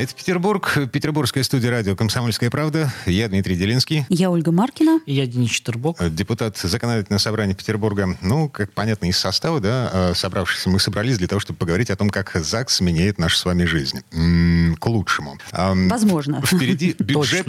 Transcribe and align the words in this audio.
Это 0.00 0.14
Петербург, 0.14 0.78
петербургская 0.92 1.42
студия 1.42 1.70
радио 1.70 1.96
«Комсомольская 1.96 2.50
правда». 2.50 2.92
Я 3.06 3.28
Дмитрий 3.28 3.56
Делинский. 3.56 4.06
Я 4.08 4.30
Ольга 4.30 4.52
Маркина. 4.52 5.00
И 5.06 5.14
я 5.14 5.26
Денис 5.26 5.50
Четербок. 5.50 5.98
Депутат 6.14 6.56
Законодательного 6.56 7.18
собрания 7.18 7.54
Петербурга. 7.54 8.16
Ну, 8.20 8.48
как 8.48 8.72
понятно 8.72 9.06
из 9.06 9.18
состава, 9.18 9.60
да, 9.60 9.90
э, 9.92 10.14
собравшись, 10.14 10.66
мы 10.66 10.78
собрались 10.78 11.18
для 11.18 11.26
того, 11.26 11.40
чтобы 11.40 11.58
поговорить 11.58 11.90
о 11.90 11.96
том, 11.96 12.10
как 12.10 12.32
ЗАГС 12.34 12.80
меняет 12.80 13.18
нашу 13.18 13.36
с 13.38 13.44
вами 13.44 13.64
жизнь. 13.64 14.00
М-м, 14.12 14.76
к 14.76 14.86
лучшему. 14.86 15.38
Возможно. 15.52 16.42
Впереди 16.46 16.94
бюджет, 16.98 17.48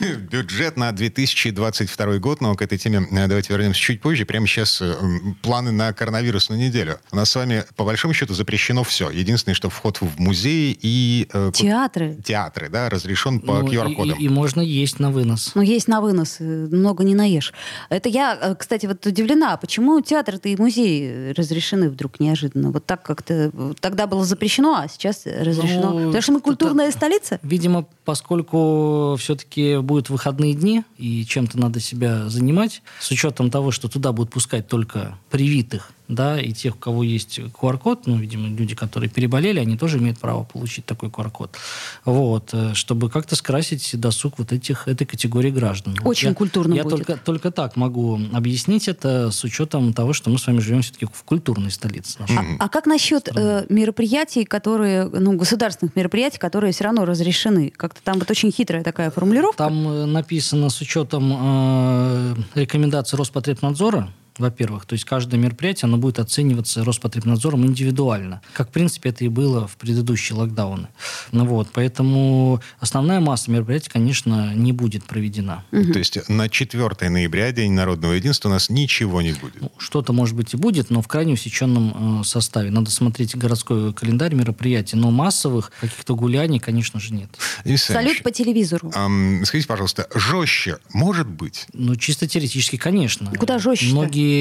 бюджет 0.30 0.76
на 0.76 0.92
2022 0.92 2.18
год, 2.18 2.40
но 2.40 2.54
к 2.54 2.62
этой 2.62 2.76
теме 2.76 3.06
э, 3.10 3.26
давайте 3.28 3.52
вернемся 3.52 3.80
чуть 3.80 4.02
позже. 4.02 4.26
Прямо 4.26 4.46
сейчас 4.46 4.82
э, 4.82 4.94
планы 5.40 5.72
на 5.72 5.92
коронавирусную 5.92 6.60
неделю. 6.60 6.98
У 7.10 7.16
нас 7.16 7.30
с 7.30 7.34
вами, 7.34 7.64
по 7.76 7.84
большому 7.84 8.12
счету, 8.12 8.34
запрещено 8.34 8.84
все. 8.84 9.08
Единственное, 9.10 9.54
что 9.54 9.70
вход 9.70 10.00
в 10.02 10.18
музеи 10.20 10.76
и 10.82 11.28
Театры. 11.62 12.16
Театры, 12.24 12.68
да, 12.68 12.88
разрешен 12.88 13.40
по 13.40 13.60
Ну, 13.60 13.68
QR-кодам. 13.68 14.18
И, 14.18 14.24
и 14.24 14.28
можно 14.28 14.60
есть 14.60 14.98
на 15.00 15.10
вынос. 15.10 15.52
Ну, 15.54 15.62
есть 15.62 15.88
на 15.88 16.00
вынос, 16.00 16.36
э, 16.40 16.44
много 16.44 17.04
не 17.04 17.14
наешь. 17.14 17.52
Это 17.88 18.08
я, 18.08 18.38
э, 18.40 18.54
кстати, 18.54 18.86
вот 18.86 19.04
удивлена, 19.06 19.56
почему 19.56 20.00
театры-то 20.00 20.48
и 20.48 20.56
музеи 20.56 21.32
разрешены 21.36 21.88
вдруг 21.90 22.20
неожиданно? 22.20 22.70
Вот 22.70 22.84
так 22.84 23.02
как-то 23.02 23.50
тогда 23.80 24.06
было 24.06 24.24
запрещено, 24.24 24.74
а 24.74 24.88
сейчас 24.88 25.24
разрешено. 25.26 25.90
Ну, 25.92 26.06
Потому 26.06 26.22
что 26.22 26.32
мы 26.32 26.38
это- 26.38 26.44
культурная 26.44 26.90
столица? 26.90 27.38
Видимо, 27.42 27.86
поскольку 28.04 29.16
все-таки 29.18 29.78
будут 29.78 30.10
выходные 30.10 30.54
дни, 30.54 30.82
и 30.98 31.24
чем-то 31.24 31.58
надо 31.58 31.80
себя 31.80 32.28
занимать, 32.28 32.82
с 33.00 33.10
учетом 33.10 33.50
того, 33.50 33.70
что 33.70 33.88
туда 33.88 34.12
будут 34.12 34.32
пускать 34.32 34.68
только 34.68 35.18
привитых, 35.30 35.90
да, 36.14 36.40
и 36.40 36.52
тех, 36.52 36.74
у 36.76 36.78
кого 36.78 37.02
есть 37.02 37.38
QR-код, 37.38 38.06
ну, 38.06 38.16
видимо, 38.16 38.48
люди, 38.48 38.74
которые 38.74 39.08
переболели, 39.10 39.58
они 39.58 39.76
тоже 39.76 39.98
имеют 39.98 40.18
право 40.18 40.44
получить 40.44 40.84
такой 40.86 41.08
QR-код. 41.08 41.56
Вот, 42.04 42.50
э, 42.52 42.74
чтобы 42.74 43.10
как-то 43.10 43.36
скрасить 43.36 43.98
досуг 43.98 44.38
вот 44.38 44.52
этих, 44.52 44.88
этой 44.88 45.04
категории 45.06 45.50
граждан. 45.50 45.96
Вот 46.02 46.10
Очень 46.10 46.28
я- 46.28 46.34
культурно 46.34 46.74
Я 46.74 46.84
будет. 46.84 46.96
только, 47.06 47.16
только 47.16 47.50
так 47.50 47.76
могу 47.76 48.18
объяснить 48.32 48.88
это 48.88 49.30
с 49.30 49.44
учетом 49.44 49.92
того, 49.92 50.12
что 50.12 50.30
мы 50.30 50.38
с 50.38 50.46
вами 50.46 50.60
живем 50.60 50.82
все-таки 50.82 51.06
в 51.06 51.22
культурной 51.24 51.70
столице 51.70 52.18
нашей. 52.20 52.56
А 52.58 52.68
как 52.68 52.86
насчет 52.86 53.28
э, 53.34 53.66
мероприятий, 53.68 54.44
которые, 54.44 55.06
ну, 55.08 55.32
государственных 55.36 55.96
мероприятий, 55.96 56.38
которые 56.38 56.72
все 56.72 56.84
равно 56.84 57.04
разрешены? 57.04 57.72
Как-то 57.76 58.02
там 58.02 58.18
вот 58.18 58.30
очень 58.30 58.50
хитрая 58.52 58.82
такая 58.82 59.10
формулировка. 59.10 59.56
Там 59.58 59.88
э, 59.88 60.04
написано 60.06 60.70
с 60.70 60.80
учетом 60.80 61.32
э, 61.34 62.34
рекомендаций 62.54 63.16
Роспотребнадзора, 63.18 64.12
во-первых, 64.42 64.84
то 64.86 64.92
есть 64.92 65.04
каждое 65.04 65.38
мероприятие, 65.38 65.86
оно 65.86 65.96
будет 65.96 66.18
оцениваться 66.18 66.84
Роспотребнадзором 66.84 67.64
индивидуально, 67.64 68.42
как, 68.52 68.68
в 68.68 68.72
принципе, 68.72 69.10
это 69.10 69.24
и 69.24 69.28
было 69.28 69.66
в 69.66 69.76
предыдущие 69.76 70.36
локдауны. 70.36 70.88
Ну 71.30 71.46
вот, 71.46 71.68
поэтому 71.72 72.60
основная 72.80 73.20
масса 73.20 73.50
мероприятий, 73.50 73.90
конечно, 73.90 74.54
не 74.54 74.72
будет 74.72 75.04
проведена. 75.04 75.64
То 75.70 75.98
есть 75.98 76.28
на 76.28 76.48
4 76.48 77.08
ноября, 77.08 77.52
День 77.52 77.72
народного 77.72 78.12
единства, 78.12 78.48
у 78.48 78.52
нас 78.52 78.68
ничего 78.68 79.22
не 79.22 79.32
будет. 79.32 79.60
Ну, 79.60 79.72
Что-то, 79.78 80.12
может 80.12 80.36
быть, 80.36 80.54
и 80.54 80.56
будет, 80.56 80.90
но 80.90 81.02
в 81.02 81.08
крайне 81.08 81.34
усеченном 81.34 82.20
э, 82.20 82.24
составе. 82.24 82.70
Надо 82.70 82.90
смотреть 82.90 83.36
городской 83.36 83.92
календарь 83.92 84.34
мероприятий, 84.34 84.96
но 84.96 85.10
массовых 85.10 85.72
каких-то 85.80 86.14
гуляний, 86.14 86.58
конечно 86.58 87.00
же, 87.00 87.14
нет. 87.14 87.28
Салют 87.76 88.22
по 88.22 88.30
телевизору. 88.30 88.90
скажите, 89.44 89.68
пожалуйста, 89.68 90.08
жестче 90.14 90.78
может 90.92 91.28
быть? 91.28 91.66
Ну, 91.72 91.96
чисто 91.96 92.26
теоретически, 92.26 92.76
конечно. 92.76 93.32
Куда 93.38 93.58
жестче-то? 93.58 93.92
Многие 93.92 94.31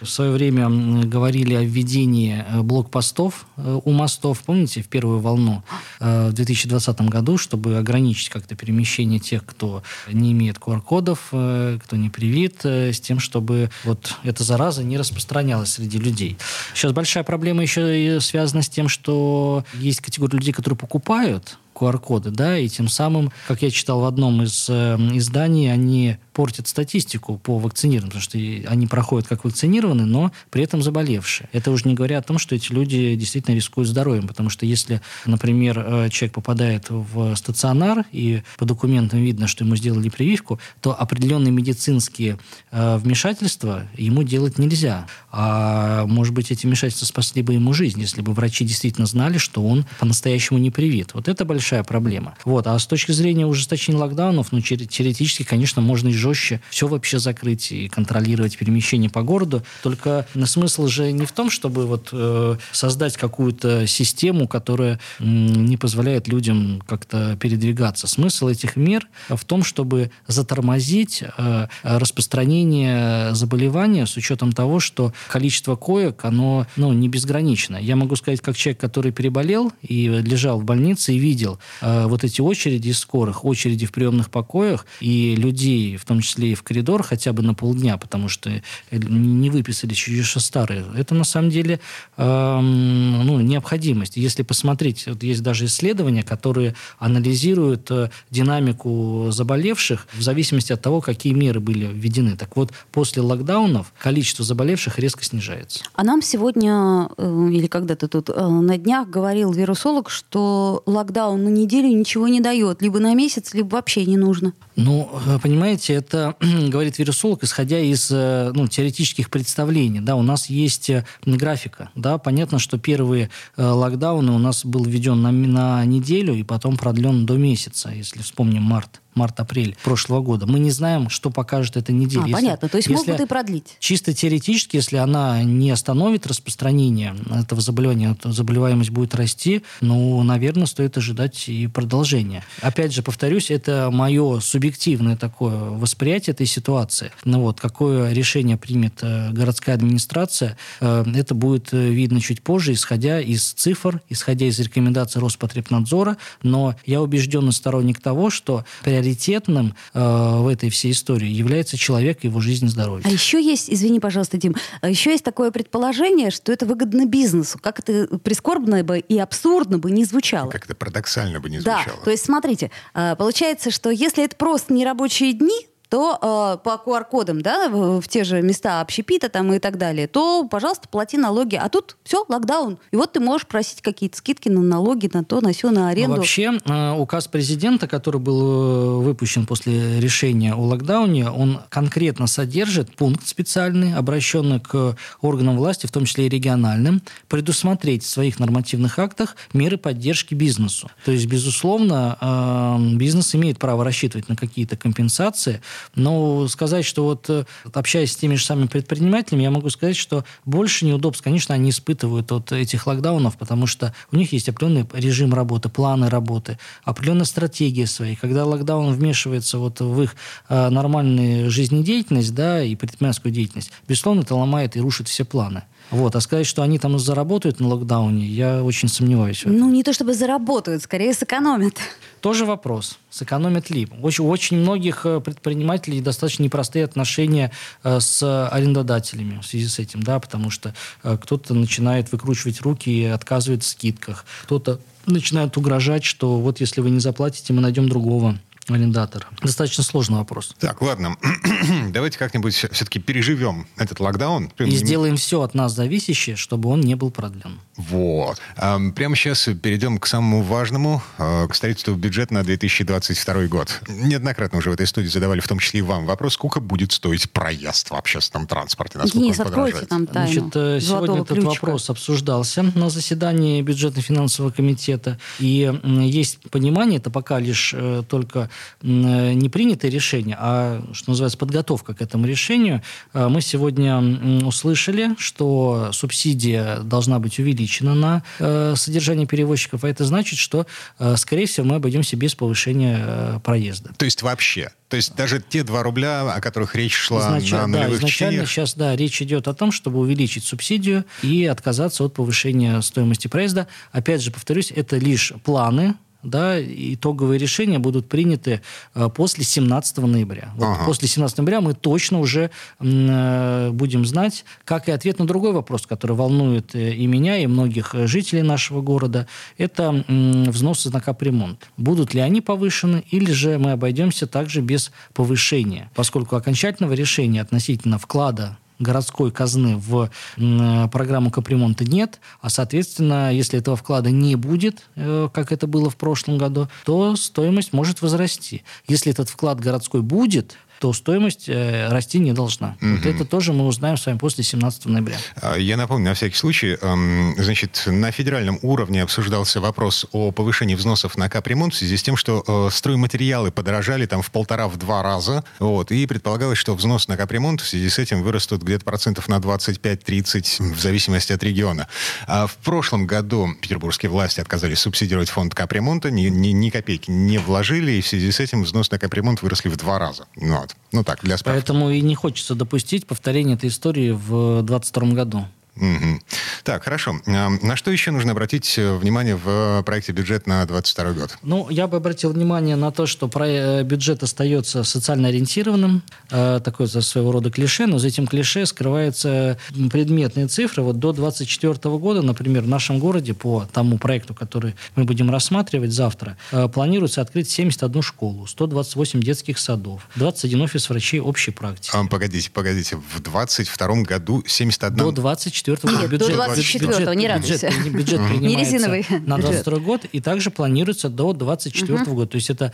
в 0.00 0.06
свое 0.06 0.30
время 0.30 0.68
говорили 1.04 1.54
о 1.54 1.62
введении 1.62 2.44
э, 2.46 2.62
блокпостов 2.62 3.46
э, 3.56 3.80
у 3.84 3.90
мостов, 3.92 4.42
помните, 4.42 4.82
в 4.82 4.88
первую 4.88 5.20
волну 5.20 5.62
э, 6.00 6.28
в 6.28 6.32
2020 6.32 7.00
году, 7.02 7.38
чтобы 7.38 7.76
ограничить 7.76 8.28
как-то 8.30 8.54
перемещение 8.54 9.18
тех, 9.18 9.44
кто 9.44 9.82
не 10.10 10.32
имеет 10.32 10.58
QR-кодов, 10.58 11.28
кто 11.28 11.96
не 11.96 12.10
привит, 12.10 12.64
с 12.64 13.00
тем, 13.00 13.18
чтобы 13.18 13.70
вот 13.84 14.16
эта 14.24 14.44
зараза 14.44 14.82
не 14.82 14.98
распространялась 14.98 15.72
среди 15.72 15.98
людей. 15.98 16.38
Сейчас 16.74 16.92
большая 16.92 17.24
проблема 17.24 17.62
еще 17.62 18.20
связана 18.20 18.62
с 18.62 18.68
тем, 18.68 18.88
что 18.88 19.64
есть 19.74 20.00
категория 20.00 20.38
людей, 20.38 20.52
которые 20.52 20.78
покупают 20.78 21.58
QR-коды, 21.82 22.30
да, 22.30 22.58
и 22.58 22.68
тем 22.68 22.88
самым, 22.88 23.32
как 23.48 23.62
я 23.62 23.70
читал 23.70 24.00
в 24.00 24.04
одном 24.04 24.42
из 24.42 24.66
э, 24.68 24.96
изданий, 25.14 25.72
они 25.72 26.16
портят 26.32 26.68
статистику 26.68 27.38
по 27.38 27.58
вакцинированным, 27.58 28.08
потому 28.08 28.22
что 28.22 28.38
они 28.38 28.86
проходят 28.86 29.28
как 29.28 29.44
вакцинированные, 29.44 30.06
но 30.06 30.32
при 30.50 30.62
этом 30.62 30.82
заболевшие. 30.82 31.48
Это 31.52 31.70
уже 31.70 31.88
не 31.88 31.94
говоря 31.94 32.18
о 32.18 32.22
том, 32.22 32.38
что 32.38 32.54
эти 32.54 32.72
люди 32.72 33.14
действительно 33.16 33.54
рискуют 33.54 33.88
здоровьем, 33.88 34.28
потому 34.28 34.48
что 34.48 34.64
если, 34.64 35.00
например, 35.26 35.78
э, 35.78 36.08
человек 36.10 36.34
попадает 36.34 36.86
в 36.88 37.34
стационар, 37.36 38.04
и 38.12 38.42
по 38.56 38.64
документам 38.64 39.20
видно, 39.20 39.46
что 39.46 39.64
ему 39.64 39.76
сделали 39.76 40.08
прививку, 40.08 40.58
то 40.80 40.98
определенные 40.98 41.52
медицинские 41.52 42.38
э, 42.70 42.96
вмешательства 42.96 43.84
ему 43.96 44.22
делать 44.22 44.58
нельзя. 44.58 45.06
А 45.30 46.06
может 46.06 46.34
быть, 46.34 46.50
эти 46.50 46.66
вмешательства 46.66 47.06
спасли 47.06 47.42
бы 47.42 47.54
ему 47.54 47.72
жизнь, 47.72 48.00
если 48.00 48.22
бы 48.22 48.32
врачи 48.32 48.64
действительно 48.64 49.06
знали, 49.06 49.38
что 49.38 49.62
он 49.62 49.84
по-настоящему 49.98 50.58
не 50.58 50.70
привит. 50.70 51.14
Вот 51.14 51.28
это 51.28 51.44
большая 51.44 51.71
проблема. 51.82 52.34
Вот. 52.44 52.66
А 52.66 52.78
с 52.78 52.86
точки 52.86 53.12
зрения 53.12 53.46
ужесточения 53.46 53.98
локдаунов, 53.98 54.52
ну, 54.52 54.60
теоретически, 54.60 55.42
конечно, 55.42 55.80
можно 55.82 56.08
и 56.08 56.12
жестче 56.12 56.60
все 56.70 56.86
вообще 56.86 57.18
закрыть 57.18 57.72
и 57.72 57.88
контролировать 57.88 58.56
перемещение 58.58 59.10
по 59.10 59.22
городу. 59.22 59.62
Только 59.82 60.26
ну, 60.34 60.46
смысл 60.46 60.86
же 60.86 61.12
не 61.12 61.26
в 61.26 61.32
том, 61.32 61.50
чтобы 61.50 61.86
вот 61.86 62.10
э, 62.12 62.56
создать 62.72 63.16
какую-то 63.16 63.86
систему, 63.86 64.48
которая 64.48 65.00
м, 65.18 65.66
не 65.66 65.76
позволяет 65.76 66.28
людям 66.28 66.82
как-то 66.86 67.36
передвигаться. 67.40 68.06
Смысл 68.06 68.48
этих 68.48 68.76
мер 68.76 69.08
в 69.28 69.44
том, 69.44 69.64
чтобы 69.64 70.10
затормозить 70.26 71.22
э, 71.22 71.66
распространение 71.82 73.34
заболевания 73.34 74.06
с 74.06 74.16
учетом 74.16 74.52
того, 74.52 74.80
что 74.80 75.12
количество 75.28 75.76
коек, 75.76 76.24
оно 76.24 76.66
ну, 76.76 76.92
не 76.92 77.08
безгранично. 77.08 77.76
Я 77.76 77.96
могу 77.96 78.16
сказать, 78.16 78.40
как 78.40 78.56
человек, 78.56 78.80
который 78.80 79.12
переболел 79.12 79.72
и 79.82 80.06
лежал 80.06 80.60
в 80.60 80.64
больнице 80.64 81.14
и 81.14 81.18
видел 81.18 81.58
э, 81.80 82.06
вот 82.06 82.24
эти 82.24 82.40
очереди 82.40 82.92
скорых, 82.92 83.44
очереди 83.44 83.86
в 83.86 83.92
приемных 83.92 84.30
покоях 84.30 84.86
и 85.00 85.36
людей, 85.36 85.96
в 85.96 86.04
том 86.04 86.20
числе 86.20 86.52
и 86.52 86.54
в 86.54 86.62
коридор, 86.62 87.02
хотя 87.02 87.32
бы 87.32 87.42
на 87.42 87.54
полдня, 87.54 87.96
потому 87.96 88.28
что 88.28 88.50
э, 88.50 88.62
не 88.90 89.50
выписались 89.50 90.06
еще 90.08 90.40
старые. 90.40 90.84
Это 90.96 91.14
на 91.14 91.24
самом 91.24 91.50
деле 91.50 91.80
эм, 92.16 93.26
ну, 93.26 93.40
необходимость. 93.40 94.16
Если 94.16 94.42
посмотреть, 94.42 95.06
вот 95.06 95.22
есть 95.22 95.42
даже 95.42 95.66
исследования, 95.66 96.22
которые 96.22 96.74
анализируют 96.98 97.90
э, 97.90 98.10
динамику 98.30 99.28
заболевших 99.30 100.06
в 100.12 100.22
зависимости 100.22 100.72
от 100.72 100.80
того, 100.80 101.00
какие 101.00 101.32
меры 101.32 101.60
были 101.60 101.86
введены. 101.86 102.36
Так 102.36 102.56
вот, 102.56 102.72
после 102.90 103.22
локдаунов 103.22 103.92
количество 103.98 104.44
заболевших 104.44 104.98
резко 104.98 105.24
снижается. 105.24 105.84
А 105.94 106.04
нам 106.04 106.22
сегодня, 106.22 107.08
э, 107.16 107.48
или 107.52 107.66
когда-то 107.66 108.08
тут 108.08 108.30
э, 108.30 108.48
на 108.48 108.78
днях 108.78 109.08
говорил 109.08 109.52
вирусолог, 109.52 110.10
что 110.10 110.82
локдаун 110.86 111.41
на 111.42 111.48
неделю 111.48 111.88
ничего 111.88 112.28
не 112.28 112.40
дает. 112.40 112.82
Либо 112.82 112.98
на 112.98 113.14
месяц, 113.14 113.54
либо 113.54 113.74
вообще 113.74 114.04
не 114.06 114.16
нужно. 114.16 114.52
Ну, 114.76 115.10
э, 115.26 115.38
понимаете, 115.42 115.94
это 115.94 116.34
говорит 116.40 116.98
вирусолог, 116.98 117.44
исходя 117.44 117.78
из 117.78 118.10
э, 118.10 118.52
ну, 118.54 118.68
теоретических 118.68 119.30
представлений. 119.30 120.00
Да, 120.00 120.16
у 120.16 120.22
нас 120.22 120.46
есть 120.46 120.90
э, 120.90 121.04
графика. 121.24 121.90
Да, 121.94 122.18
понятно, 122.18 122.58
что 122.58 122.78
первые 122.78 123.30
локдауны 123.56 124.32
у 124.32 124.38
нас 124.38 124.64
был 124.64 124.84
введен 124.84 125.20
на, 125.22 125.32
на 125.32 125.84
неделю 125.84 126.34
и 126.34 126.42
потом 126.42 126.76
продлен 126.76 127.26
до 127.26 127.34
месяца, 127.34 127.90
если 127.90 128.22
вспомним 128.22 128.62
март 128.62 129.00
март-апрель 129.14 129.76
прошлого 129.84 130.20
года. 130.20 130.46
Мы 130.46 130.58
не 130.58 130.70
знаем, 130.70 131.08
что 131.08 131.30
покажет 131.30 131.76
эта 131.76 131.92
неделя. 131.92 132.22
А, 132.22 132.26
Если- 132.26 132.32
понятно. 132.32 132.68
То 132.68 132.76
есть 132.78 132.88
если- 132.88 133.10
могут 133.10 133.20
и 133.20 133.26
продлить. 133.26 133.76
Чисто 133.78 134.12
теоретически, 134.12 134.76
если 134.76 134.96
она 134.96 135.42
не 135.42 135.70
остановит 135.70 136.26
распространение 136.26 137.14
этого 137.30 137.60
заболевания, 137.60 138.14
то 138.20 138.32
заболеваемость 138.32 138.90
будет 138.90 139.14
расти, 139.14 139.62
ну, 139.80 140.22
наверное, 140.22 140.66
стоит 140.66 140.96
ожидать 140.96 141.48
и 141.48 141.66
продолжения. 141.66 142.44
Опять 142.60 142.92
же, 142.92 143.02
повторюсь, 143.02 143.50
это 143.50 143.90
мое 143.92 144.40
субъективное 144.40 145.16
такое 145.16 145.56
восприятие 145.56 146.32
этой 146.32 146.46
ситуации. 146.46 147.10
Ну 147.24 147.40
вот, 147.40 147.60
какое 147.60 148.12
решение 148.12 148.56
примет 148.56 148.98
э, 149.02 149.30
городская 149.32 149.74
администрация, 149.74 150.56
э, 150.80 151.04
это 151.14 151.34
будет 151.34 151.72
э, 151.72 151.88
видно 151.90 152.20
чуть 152.20 152.42
позже, 152.42 152.72
исходя 152.72 153.20
из 153.20 153.52
цифр, 153.52 154.00
исходя 154.08 154.46
из 154.46 154.58
рекомендаций 154.58 155.20
Роспотребнадзора, 155.20 156.16
но 156.42 156.74
я 156.86 157.02
убежденный 157.02 157.52
сторонник 157.52 158.00
того, 158.00 158.30
что 158.30 158.64
приоритет 158.82 159.01
приоритетным 159.02 159.74
э, 159.94 160.00
в 160.38 160.48
этой 160.48 160.70
всей 160.70 160.92
истории 160.92 161.28
является 161.28 161.76
человек 161.76 162.18
и 162.22 162.28
его 162.28 162.40
жизнь 162.40 162.66
и 162.66 162.68
здоровье. 162.68 163.04
А 163.06 163.10
еще 163.10 163.42
есть, 163.42 163.68
извини, 163.70 164.00
пожалуйста, 164.00 164.36
Дим, 164.38 164.54
а 164.80 164.88
еще 164.88 165.10
есть 165.10 165.24
такое 165.24 165.50
предположение, 165.50 166.30
что 166.30 166.52
это 166.52 166.66
выгодно 166.66 167.06
бизнесу. 167.06 167.58
Как 167.60 167.80
это 167.80 168.18
прискорбно 168.18 168.82
бы 168.84 168.98
и 168.98 169.18
абсурдно 169.18 169.78
бы 169.78 169.90
не 169.90 170.04
звучало. 170.04 170.50
Как 170.50 170.64
это 170.64 170.74
парадоксально 170.74 171.40
бы 171.40 171.50
не 171.50 171.58
Да, 171.60 171.82
звучало. 171.82 172.04
то 172.04 172.10
есть 172.10 172.24
смотрите, 172.24 172.70
э, 172.94 173.16
получается, 173.16 173.70
что 173.70 173.90
если 173.90 174.24
это 174.24 174.36
просто 174.36 174.72
нерабочие 174.72 175.32
дни, 175.32 175.66
то 175.92 176.16
э, 176.22 176.64
по 176.64 176.80
QR-кодам, 176.82 177.42
да, 177.42 177.68
в, 177.68 178.00
в 178.00 178.08
те 178.08 178.24
же 178.24 178.40
места 178.40 178.80
общепита 178.80 179.28
там 179.28 179.52
и 179.52 179.58
так 179.58 179.76
далее, 179.76 180.06
то, 180.06 180.48
пожалуйста, 180.50 180.88
плати 180.88 181.18
налоги. 181.18 181.56
А 181.56 181.68
тут 181.68 181.98
все, 182.02 182.24
локдаун. 182.30 182.78
И 182.92 182.96
вот 182.96 183.12
ты 183.12 183.20
можешь 183.20 183.46
просить 183.46 183.82
какие-то 183.82 184.16
скидки 184.16 184.48
на 184.48 184.62
налоги, 184.62 185.10
на 185.12 185.22
то, 185.22 185.42
на 185.42 185.52
все, 185.52 185.70
на 185.70 185.80
Ну, 185.82 185.86
аренду. 185.88 186.16
вообще, 186.16 186.58
э, 186.64 186.92
указ 186.92 187.28
президента, 187.28 187.86
который 187.88 188.20
был 188.22 188.40
э, 188.40 189.02
выпущен 189.02 189.44
после 189.44 190.00
решения 190.00 190.54
о 190.54 190.62
локдауне, 190.62 191.28
он 191.28 191.60
конкретно 191.68 192.26
содержит 192.26 192.96
пункт 192.96 193.28
специальный, 193.28 193.94
обращенный 193.94 194.60
к 194.60 194.96
органам 195.20 195.58
власти, 195.58 195.86
в 195.86 195.92
том 195.92 196.06
числе 196.06 196.24
и 196.24 196.30
региональным, 196.30 197.02
предусмотреть 197.28 198.02
в 198.02 198.08
своих 198.08 198.40
нормативных 198.40 198.98
актах 198.98 199.36
меры 199.52 199.76
поддержки 199.76 200.32
бизнесу. 200.32 200.90
То 201.04 201.12
есть, 201.12 201.26
безусловно, 201.26 202.16
э, 202.18 202.94
бизнес 202.96 203.34
имеет 203.34 203.58
право 203.58 203.84
рассчитывать 203.84 204.30
на 204.30 204.36
какие-то 204.36 204.78
компенсации, 204.78 205.60
но 205.94 206.48
сказать, 206.48 206.84
что 206.84 207.04
вот 207.04 207.28
э, 207.28 207.44
общаясь 207.72 208.12
с 208.12 208.16
теми 208.16 208.34
же 208.34 208.44
самыми 208.44 208.66
предпринимателями, 208.66 209.42
я 209.42 209.50
могу 209.50 209.70
сказать, 209.70 209.96
что 209.96 210.24
больше 210.44 210.84
неудобств, 210.84 211.22
конечно, 211.22 211.54
они 211.54 211.70
испытывают 211.70 212.30
от 212.32 212.52
этих 212.52 212.86
локдаунов, 212.86 213.36
потому 213.36 213.66
что 213.66 213.94
у 214.10 214.16
них 214.16 214.32
есть 214.32 214.48
определенный 214.48 214.86
режим 214.92 215.34
работы, 215.34 215.68
планы 215.68 216.08
работы, 216.08 216.58
определенная 216.84 217.24
стратегия 217.24 217.86
своей. 217.86 218.16
Когда 218.16 218.44
локдаун 218.44 218.92
вмешивается 218.92 219.58
вот 219.58 219.80
в 219.80 220.02
их 220.02 220.16
э, 220.48 220.68
нормальную 220.68 221.50
жизнедеятельность, 221.50 222.34
да, 222.34 222.62
и 222.62 222.74
предпринимательскую 222.76 223.32
деятельность, 223.32 223.70
безусловно, 223.88 224.20
это 224.20 224.34
ломает 224.34 224.76
и 224.76 224.80
рушит 224.80 225.08
все 225.08 225.24
планы. 225.24 225.62
Вот. 225.92 226.16
А 226.16 226.20
сказать, 226.20 226.46
что 226.46 226.62
они 226.62 226.78
там 226.78 226.98
заработают 226.98 227.60
на 227.60 227.68
локдауне, 227.68 228.26
я 228.26 228.64
очень 228.64 228.88
сомневаюсь. 228.88 229.42
Ну, 229.44 229.70
не 229.70 229.82
то 229.82 229.92
чтобы 229.92 230.14
заработают, 230.14 230.82
скорее 230.82 231.12
сэкономят. 231.12 231.74
Тоже 232.20 232.46
вопрос, 232.46 232.98
сэкономят 233.10 233.68
ли. 233.68 233.86
Очень, 234.00 234.24
у 234.24 234.28
очень 234.28 234.56
многих 234.56 235.04
э, 235.04 235.20
предпринимателей 235.20 236.00
достаточно 236.00 236.44
непростые 236.44 236.86
отношения 236.86 237.52
э, 237.84 238.00
с 238.00 238.48
арендодателями 238.48 239.40
в 239.40 239.46
связи 239.46 239.68
с 239.68 239.78
этим, 239.78 240.02
да, 240.02 240.18
потому 240.18 240.48
что 240.48 240.74
э, 241.02 241.18
кто-то 241.20 241.52
начинает 241.52 242.10
выкручивать 242.10 242.62
руки 242.62 242.90
и 242.90 243.04
отказывает 243.04 243.62
в 243.62 243.66
скидках, 243.66 244.24
кто-то 244.44 244.80
начинает 245.04 245.56
угрожать, 245.58 246.04
что 246.04 246.38
вот 246.38 246.60
если 246.60 246.80
вы 246.80 246.88
не 246.88 247.00
заплатите, 247.00 247.52
мы 247.52 247.60
найдем 247.60 247.88
другого 247.88 248.38
арендатора. 248.68 249.26
Достаточно 249.42 249.82
сложный 249.84 250.18
вопрос. 250.18 250.54
Так, 250.58 250.80
ладно. 250.82 251.16
Давайте 251.88 252.18
как-нибудь 252.18 252.54
все-таки 252.54 252.98
переживем 253.00 253.66
этот 253.76 254.00
локдаун. 254.00 254.52
И 254.58 254.76
сделаем 254.76 255.16
все 255.16 255.42
от 255.42 255.54
нас 255.54 255.72
зависящее, 255.74 256.36
чтобы 256.36 256.68
он 256.68 256.80
не 256.80 256.94
был 256.94 257.10
продлен. 257.10 257.60
Вот. 257.76 258.40
Прямо 258.56 259.16
сейчас 259.16 259.48
перейдем 259.62 259.98
к 259.98 260.06
самому 260.06 260.42
важному, 260.42 261.02
э, 261.18 261.48
к 261.48 261.54
строительству 261.54 261.94
бюджета 261.94 262.34
на 262.34 262.44
2022 262.44 263.46
год. 263.46 263.80
Неоднократно 263.88 264.58
уже 264.58 264.70
в 264.70 264.74
этой 264.74 264.86
студии 264.86 265.08
задавали, 265.08 265.40
в 265.40 265.48
том 265.48 265.58
числе 265.58 265.80
и 265.80 265.82
вам, 265.82 266.06
вопрос, 266.06 266.34
сколько 266.34 266.60
будет 266.60 266.92
стоить 266.92 267.30
проезд 267.30 267.90
в 267.90 267.94
общественном 267.94 268.46
транспорте, 268.46 268.98
насколько 268.98 269.24
Денис, 269.24 269.40
он 269.40 269.46
откройте 269.46 269.80
подорожает. 269.80 269.88
там 269.88 270.06
тайну 270.06 270.32
Значит, 270.32 270.56
э, 270.56 270.80
сегодня 270.80 271.16
этот 271.16 271.28
ключика. 271.28 271.48
вопрос 271.48 271.90
обсуждался 271.90 272.62
на 272.62 272.90
заседании 272.90 273.62
бюджетно-финансового 273.62 274.50
комитета. 274.52 275.18
И 275.38 275.72
есть 275.82 276.38
понимание, 276.50 276.98
это 276.98 277.10
пока 277.10 277.38
лишь 277.38 277.72
э, 277.74 278.02
только 278.08 278.50
не 278.82 279.48
принятое 279.48 279.90
решение, 279.90 280.36
а, 280.38 280.82
что 280.92 281.10
называется, 281.10 281.38
подготовка 281.38 281.94
к 281.94 282.02
этому 282.02 282.26
решению. 282.26 282.82
Э, 283.14 283.28
Мы 283.28 283.40
сегодня 283.40 283.98
услышали, 284.46 285.14
что 285.18 285.90
субсидия 285.92 286.78
должна 286.80 287.18
быть 287.18 287.38
увеличена 287.38 287.94
на 287.94 288.22
э, 288.38 288.74
содержание 288.76 289.26
перевозчиков, 289.26 289.84
а 289.84 289.88
это 289.88 290.04
значит, 290.04 290.38
что, 290.38 290.66
э, 290.98 291.16
скорее 291.16 291.46
всего, 291.46 291.66
мы 291.66 291.76
обойдемся 291.76 292.16
без 292.16 292.34
повышения 292.34 292.98
э, 293.00 293.40
проезда. 293.42 293.90
То 293.96 294.04
есть 294.04 294.22
вообще? 294.22 294.70
То 294.88 294.96
есть 294.96 295.14
даже 295.14 295.42
те 295.46 295.62
2 295.62 295.82
рубля, 295.82 296.34
о 296.34 296.40
которых 296.40 296.74
речь 296.74 296.94
шла 296.94 297.38
Изнач- 297.38 297.50
на 297.52 297.58
да, 297.60 297.66
нулевых 297.66 297.98
изначально 297.98 298.10
чтениях, 298.10 298.48
сейчас, 298.50 298.74
да, 298.74 298.94
речь 298.94 299.22
идет 299.22 299.48
о 299.48 299.54
том, 299.54 299.72
чтобы 299.72 299.98
увеличить 299.98 300.44
субсидию 300.44 301.04
и 301.22 301.46
отказаться 301.46 302.04
от 302.04 302.12
повышения 302.12 302.80
стоимости 302.82 303.28
проезда. 303.28 303.68
Опять 303.92 304.20
же, 304.22 304.30
повторюсь, 304.30 304.70
это 304.74 304.98
лишь 304.98 305.32
планы, 305.44 305.94
да, 306.22 306.60
итоговые 306.60 307.38
решения 307.38 307.78
будут 307.78 308.08
приняты 308.08 308.60
э, 308.94 309.08
после 309.14 309.44
17 309.44 309.98
ноября. 309.98 310.52
Вот 310.56 310.66
Ага. 310.66 310.84
После 310.84 311.08
17 311.08 311.38
ноября 311.38 311.60
мы 311.60 311.74
точно 311.74 312.20
уже 312.20 312.50
э, 312.78 313.70
будем 313.72 314.06
знать, 314.06 314.44
как 314.64 314.88
и 314.88 314.92
ответ 314.92 315.18
на 315.18 315.26
другой 315.26 315.52
вопрос, 315.52 315.86
который 315.86 316.16
волнует 316.16 316.74
э, 316.74 316.92
и 316.92 317.06
меня, 317.06 317.38
и 317.38 317.46
многих 317.46 317.94
жителей 318.06 318.42
нашего 318.42 318.80
города. 318.80 319.26
Это 319.58 320.04
взносы 320.08 320.90
на 320.90 321.00
капремонт. 321.00 321.68
Будут 321.76 322.14
ли 322.14 322.20
они 322.20 322.40
повышены, 322.40 323.04
или 323.10 323.32
же 323.32 323.58
мы 323.58 323.72
обойдемся 323.72 324.26
также 324.26 324.60
без 324.60 324.92
повышения, 325.14 325.90
поскольку 325.94 326.36
окончательного 326.36 326.94
решения 326.94 327.40
относительно 327.40 327.98
вклада 327.98 328.58
городской 328.78 329.30
казны 329.30 329.76
в 329.76 330.10
м, 330.36 330.88
программу 330.90 331.30
капремонта 331.30 331.84
нет, 331.84 332.20
а, 332.40 332.50
соответственно, 332.50 333.32
если 333.32 333.58
этого 333.58 333.76
вклада 333.76 334.10
не 334.10 334.36
будет, 334.36 334.88
э, 334.96 335.28
как 335.32 335.52
это 335.52 335.66
было 335.66 335.90
в 335.90 335.96
прошлом 335.96 336.38
году, 336.38 336.68
то 336.84 337.16
стоимость 337.16 337.72
может 337.72 338.02
возрасти. 338.02 338.64
Если 338.88 339.12
этот 339.12 339.28
вклад 339.28 339.60
городской 339.60 340.02
будет, 340.02 340.56
то 340.82 340.92
стоимость 340.92 341.48
э, 341.48 341.88
расти 341.90 342.18
не 342.18 342.32
должна. 342.32 342.76
Вот 342.80 343.06
это 343.06 343.24
тоже 343.24 343.52
мы 343.52 343.66
узнаем 343.68 343.96
с 343.96 344.04
вами 344.04 344.18
после 344.18 344.42
17 344.42 344.86
ноября. 344.86 345.14
А, 345.40 345.54
Я 345.56 345.76
напомню, 345.76 346.08
на 346.08 346.14
всякий 346.14 346.34
случай, 346.34 346.76
эм, 346.82 347.36
значит, 347.38 347.84
на 347.86 348.10
федеральном 348.10 348.58
уровне 348.62 349.00
обсуждался 349.00 349.60
вопрос 349.60 350.06
о 350.10 350.32
повышении 350.32 350.74
взносов 350.74 351.16
на 351.16 351.28
капремонт 351.28 351.72
в 351.72 351.76
связи 351.76 351.96
с 351.96 352.02
тем, 352.02 352.16
что 352.16 352.42
э, 352.44 352.74
стройматериалы 352.74 353.52
подорожали 353.52 354.06
там 354.06 354.22
в 354.22 354.32
полтора-в 354.32 354.76
два 354.76 355.04
раза, 355.04 355.44
вот, 355.60 355.92
и 355.92 356.04
предполагалось, 356.04 356.58
что 356.58 356.74
взнос 356.74 357.06
на 357.06 357.16
капремонт 357.16 357.60
в 357.60 357.68
связи 357.68 357.88
с 357.88 358.00
этим 358.00 358.24
вырастут 358.24 358.64
где-то 358.64 358.84
процентов 358.84 359.28
на 359.28 359.36
25-30 359.36 360.74
в 360.74 360.80
зависимости 360.80 361.32
от 361.32 361.44
региона. 361.44 361.86
А 362.26 362.48
в 362.48 362.56
прошлом 362.56 363.06
году 363.06 363.54
петербургские 363.62 364.10
власти 364.10 364.40
отказались 364.40 364.80
субсидировать 364.80 365.28
фонд 365.28 365.54
капремонта, 365.54 366.10
ни, 366.10 366.22
ни, 366.22 366.48
ни 366.48 366.70
копейки 366.70 367.08
не 367.08 367.38
вложили, 367.38 367.92
и 367.92 368.00
в 368.00 368.08
связи 368.08 368.32
с 368.32 368.40
этим 368.40 368.64
взнос 368.64 368.90
на 368.90 368.98
капремонт 368.98 369.42
выросли 369.42 369.68
в 369.68 369.76
два 369.76 370.00
раза. 370.00 370.26
Ну, 370.34 370.58
вот. 370.58 370.71
Ну 370.92 371.04
так, 371.04 371.22
для 371.22 371.36
справки. 371.38 371.58
Поэтому 371.58 371.90
и 371.90 372.00
не 372.00 372.14
хочется 372.14 372.54
допустить 372.54 373.06
повторения 373.06 373.54
этой 373.54 373.68
истории 373.68 374.10
в 374.10 374.62
2022 374.62 375.08
году. 375.14 375.44
Мгм. 375.76 376.20
Так, 376.64 376.84
хорошо. 376.84 377.16
А, 377.26 377.48
На 377.62 377.76
что 377.76 377.90
еще 377.90 378.10
нужно 378.10 378.32
обратить 378.32 378.74
э, 378.78 378.94
внимание 378.96 379.36
в 379.36 379.82
проекте 379.84 380.12
бюджет 380.12 380.46
на 380.46 380.66
2022 380.66 381.12
год? 381.12 381.38
Ну, 381.42 381.70
я 381.70 381.86
бы 381.86 381.96
обратил 381.96 382.32
внимание 382.32 382.76
на 382.76 382.90
то, 382.90 383.06
что 383.06 383.30
э, 383.40 383.82
бюджет 383.82 384.22
остается 384.22 384.84
социально 384.84 385.28
ориентированным, 385.28 386.02
э, 386.30 386.60
такое 386.62 386.86
своего 386.88 387.32
рода 387.32 387.50
клише, 387.50 387.86
но 387.86 387.98
за 387.98 388.08
этим 388.08 388.26
клише 388.26 388.66
скрываются 388.66 389.58
предметные 389.90 390.46
цифры. 390.46 390.82
Вот 390.82 390.98
до 390.98 391.12
2024 391.12 391.96
года, 391.96 392.20
например, 392.20 392.62
в 392.62 392.68
нашем 392.68 392.98
городе 392.98 393.32
по 393.32 393.66
тому 393.72 393.96
проекту, 393.96 394.34
который 394.34 394.74
мы 394.94 395.04
будем 395.04 395.30
рассматривать 395.30 395.92
завтра, 395.92 396.36
планируется 396.72 397.22
открыть 397.22 397.50
71 397.50 398.02
школу, 398.02 398.46
128 398.46 399.20
детских 399.20 399.58
садов, 399.58 400.06
21 400.16 400.60
офис 400.62 400.90
врачей 400.90 401.20
общей 401.20 401.50
практики. 401.50 401.94
А, 401.94 402.04
погодите, 402.04 402.50
погодите. 402.50 402.96
В 402.96 403.20
2022 403.22 404.02
году 404.02 404.44
71... 404.46 404.98
До 404.98 405.10
24 405.10 405.61
года 405.66 405.88
Нет, 405.88 406.10
до 406.18 406.28
24-го, 406.28 407.12
не 407.14 407.28
радуйся. 407.28 407.68
бюджет, 407.68 407.92
бюджет 407.92 408.40
Не 408.40 408.56
резиновый 408.60 409.06
на 409.10 409.36
бюджет. 409.36 409.64
22 409.64 409.78
год 409.78 410.04
и 410.12 410.20
также 410.20 410.50
планируется 410.50 411.08
до 411.08 411.32
24 411.32 412.04
года. 412.04 412.26
То 412.26 412.36
есть 412.36 412.50
это 412.50 412.72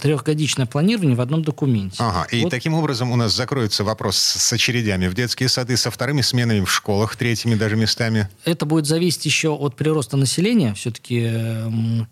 трехгодичное 0.00 0.66
планирование 0.66 1.16
в 1.16 1.20
одном 1.20 1.42
документе. 1.42 1.96
Ага, 1.98 2.26
и 2.30 2.42
Вот 2.42 2.50
таким 2.50 2.74
образом 2.74 3.10
у 3.10 3.16
нас 3.16 3.34
закроется 3.34 3.84
вопрос 3.84 4.16
с 4.16 4.52
очередями 4.52 5.08
в 5.08 5.14
детские 5.14 5.48
сады, 5.48 5.76
со 5.76 5.90
вторыми 5.90 6.20
сменами 6.20 6.64
в 6.64 6.70
школах, 6.72 7.16
третьими 7.16 7.54
даже 7.54 7.76
местами. 7.76 8.28
Это 8.44 8.66
будет 8.66 8.86
зависеть 8.86 9.24
еще 9.26 9.50
от 9.50 9.76
прироста 9.76 10.16
населения. 10.16 10.74
Все-таки 10.74 11.30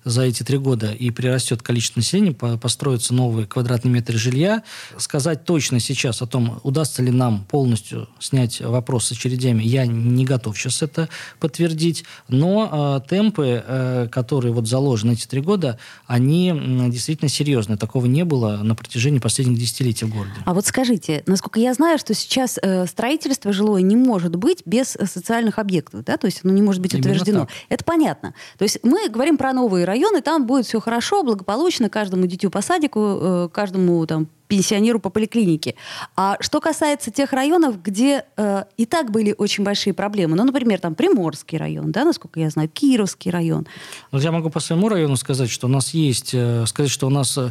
за 0.04 0.22
эти 0.22 0.42
три 0.42 0.58
года 0.58 0.92
и 0.92 1.10
прирастет 1.10 1.62
количество 1.62 2.00
населения, 2.00 2.32
по- 2.32 2.56
построятся 2.56 3.14
новые 3.14 3.46
квадратные 3.46 3.92
метры 3.92 4.18
жилья. 4.18 4.62
Сказать 4.96 5.44
точно 5.44 5.80
сейчас 5.80 6.22
о 6.22 6.26
том, 6.26 6.60
удастся 6.62 7.02
ли 7.02 7.10
нам 7.10 7.44
полностью 7.44 8.08
снять 8.18 8.60
вопрос 8.60 9.06
с 9.06 9.12
очередями, 9.12 9.62
я 9.62 9.86
не 9.90 10.24
готов 10.24 10.58
сейчас 10.58 10.82
это 10.82 11.08
подтвердить, 11.38 12.04
но 12.28 13.02
темпы, 13.08 14.08
которые 14.10 14.52
вот 14.52 14.68
заложены 14.68 15.12
эти 15.12 15.26
три 15.26 15.40
года, 15.40 15.78
они 16.06 16.52
действительно 16.88 17.28
серьезные. 17.28 17.76
Такого 17.76 18.06
не 18.06 18.24
было 18.24 18.58
на 18.62 18.74
протяжении 18.74 19.18
последних 19.18 19.58
десятилетий 19.58 20.04
в 20.04 20.14
городе. 20.14 20.34
А 20.44 20.54
вот 20.54 20.66
скажите, 20.66 21.22
насколько 21.26 21.60
я 21.60 21.74
знаю, 21.74 21.98
что 21.98 22.14
сейчас 22.14 22.58
строительство 22.86 23.52
жилое 23.52 23.82
не 23.82 23.96
может 23.96 24.36
быть 24.36 24.62
без 24.64 24.88
социальных 24.88 25.58
объектов, 25.58 26.04
да, 26.04 26.16
то 26.16 26.26
есть 26.26 26.40
оно 26.44 26.52
не 26.52 26.62
может 26.62 26.80
быть 26.80 26.94
утверждено. 26.94 27.48
Это 27.68 27.84
понятно. 27.84 28.34
То 28.58 28.64
есть 28.64 28.78
мы 28.82 29.08
говорим 29.08 29.36
про 29.36 29.52
новые 29.52 29.84
районы, 29.84 30.20
там 30.22 30.46
будет 30.46 30.66
все 30.66 30.80
хорошо, 30.80 31.22
благополучно, 31.22 31.88
каждому 31.88 32.26
дитю 32.26 32.50
по 32.50 32.62
садику, 32.62 33.00
э, 33.00 33.48
каждому 33.52 34.06
там 34.06 34.28
пенсионеру 34.50 34.98
по 34.98 35.10
поликлинике. 35.10 35.76
А 36.16 36.36
что 36.40 36.60
касается 36.60 37.12
тех 37.12 37.32
районов, 37.32 37.80
где 37.80 38.24
э, 38.36 38.64
и 38.76 38.84
так 38.84 39.12
были 39.12 39.32
очень 39.38 39.62
большие 39.62 39.94
проблемы, 39.94 40.34
ну, 40.34 40.42
например, 40.42 40.80
там 40.80 40.96
Приморский 40.96 41.56
район, 41.56 41.92
да, 41.92 42.04
насколько 42.04 42.40
я 42.40 42.50
знаю, 42.50 42.68
Кировский 42.68 43.30
район. 43.30 43.68
Ну, 44.10 44.18
я 44.18 44.32
могу 44.32 44.50
по 44.50 44.58
своему 44.58 44.88
району 44.88 45.14
сказать, 45.14 45.50
что 45.50 45.68
у 45.68 45.70
нас 45.70 45.94
есть, 45.94 46.30
э, 46.34 46.66
сказать, 46.66 46.90
что 46.90 47.06
у 47.06 47.10
нас 47.10 47.38
э, 47.38 47.50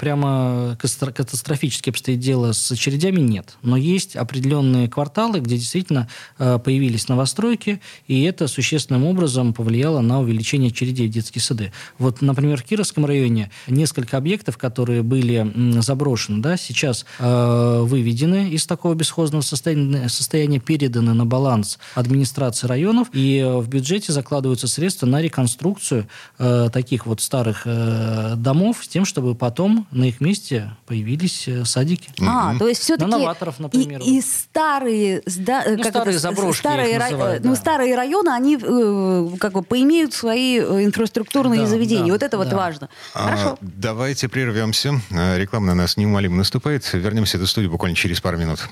прямо 0.00 0.78
катастрофически 0.80 1.90
обстоит 1.90 2.18
дело 2.18 2.52
с 2.52 2.72
очередями, 2.72 3.20
нет. 3.20 3.58
Но 3.60 3.76
есть 3.76 4.16
определенные 4.16 4.88
кварталы, 4.88 5.40
где 5.40 5.58
действительно 5.58 6.08
э, 6.38 6.58
появились 6.58 7.08
новостройки, 7.08 7.82
и 8.06 8.22
это 8.22 8.48
существенным 8.48 9.04
образом 9.04 9.52
повлияло 9.52 10.00
на 10.00 10.20
увеличение 10.20 10.70
очередей 10.70 11.08
в 11.08 11.10
детские 11.10 11.42
сады. 11.42 11.74
Вот, 11.98 12.22
например, 12.22 12.62
в 12.62 12.64
Кировском 12.64 13.04
районе 13.04 13.50
несколько 13.66 14.16
объектов, 14.16 14.56
которые 14.56 15.02
были 15.02 15.82
заброшены 15.82 16.05
заброшены, 16.06 16.40
да, 16.40 16.56
сейчас 16.56 17.04
э, 17.18 17.80
выведены 17.82 18.50
из 18.50 18.66
такого 18.66 18.94
бесхозного 18.94 19.42
состояния, 19.42 20.08
состояния, 20.08 20.60
переданы 20.60 21.14
на 21.14 21.26
баланс 21.26 21.78
администрации 21.94 22.66
районов, 22.66 23.08
и 23.12 23.38
э, 23.38 23.56
в 23.56 23.68
бюджете 23.68 24.12
закладываются 24.12 24.68
средства 24.68 25.06
на 25.06 25.20
реконструкцию 25.20 26.06
э, 26.38 26.68
таких 26.72 27.06
вот 27.06 27.20
старых 27.20 27.62
э, 27.64 28.34
домов 28.36 28.84
с 28.84 28.88
тем, 28.88 29.04
чтобы 29.04 29.34
потом 29.34 29.86
на 29.90 30.04
их 30.04 30.20
месте 30.20 30.70
появились 30.86 31.48
э, 31.48 31.64
садики. 31.64 32.10
А, 32.20 32.54
mm-hmm. 32.54 32.58
то 32.58 32.68
есть 32.68 32.82
все-таки... 32.82 33.10
На 33.10 33.18
новаторов, 33.18 33.58
например. 33.58 34.00
И, 34.00 34.18
и 34.18 34.20
старые... 34.20 35.22
Да, 35.26 35.64
ну, 35.66 35.76
как 35.78 35.88
старые 35.88 36.14
это, 36.14 36.22
заброшки 36.22 36.60
старые, 36.60 36.98
называют, 36.98 37.44
ну, 37.44 37.50
да. 37.50 37.56
старые 37.56 37.96
районы, 37.96 38.30
они 38.30 38.58
э, 38.60 39.28
как 39.40 39.52
бы 39.52 39.62
поимеют 39.62 40.14
свои 40.14 40.60
э, 40.60 40.84
инфраструктурные 40.84 41.62
да, 41.62 41.66
заведения. 41.66 42.06
Да, 42.06 42.12
вот 42.12 42.22
это 42.22 42.36
да. 42.36 42.44
вот 42.44 42.52
важно. 42.52 42.88
А, 43.14 43.24
Хорошо. 43.24 43.58
Давайте 43.60 44.28
прервемся. 44.28 45.00
Реклама 45.10 45.66
на 45.66 45.74
нас 45.74 45.95
неумолимо 45.96 46.36
наступает. 46.36 46.88
Вернемся 46.92 47.38
в 47.38 47.46
студию 47.46 47.70
буквально 47.70 47.96
через 47.96 48.20
пару 48.20 48.38
минут. 48.38 48.68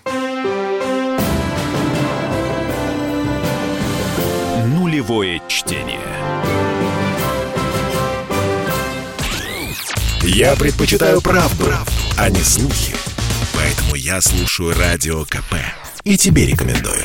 Нулевое 4.67 5.43
чтение. 5.49 6.01
Я 10.23 10.57
предпочитаю 10.57 11.21
правду, 11.21 11.65
правду, 11.67 11.93
а 12.17 12.31
не 12.31 12.41
слухи. 12.41 12.95
Поэтому 13.55 13.95
я 13.95 14.21
слушаю 14.21 14.75
Радио 14.75 15.25
КП. 15.25 15.55
И 16.03 16.17
тебе 16.17 16.47
рекомендую. 16.47 17.05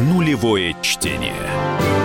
Нулевое 0.00 0.76
чтение. 0.82 2.03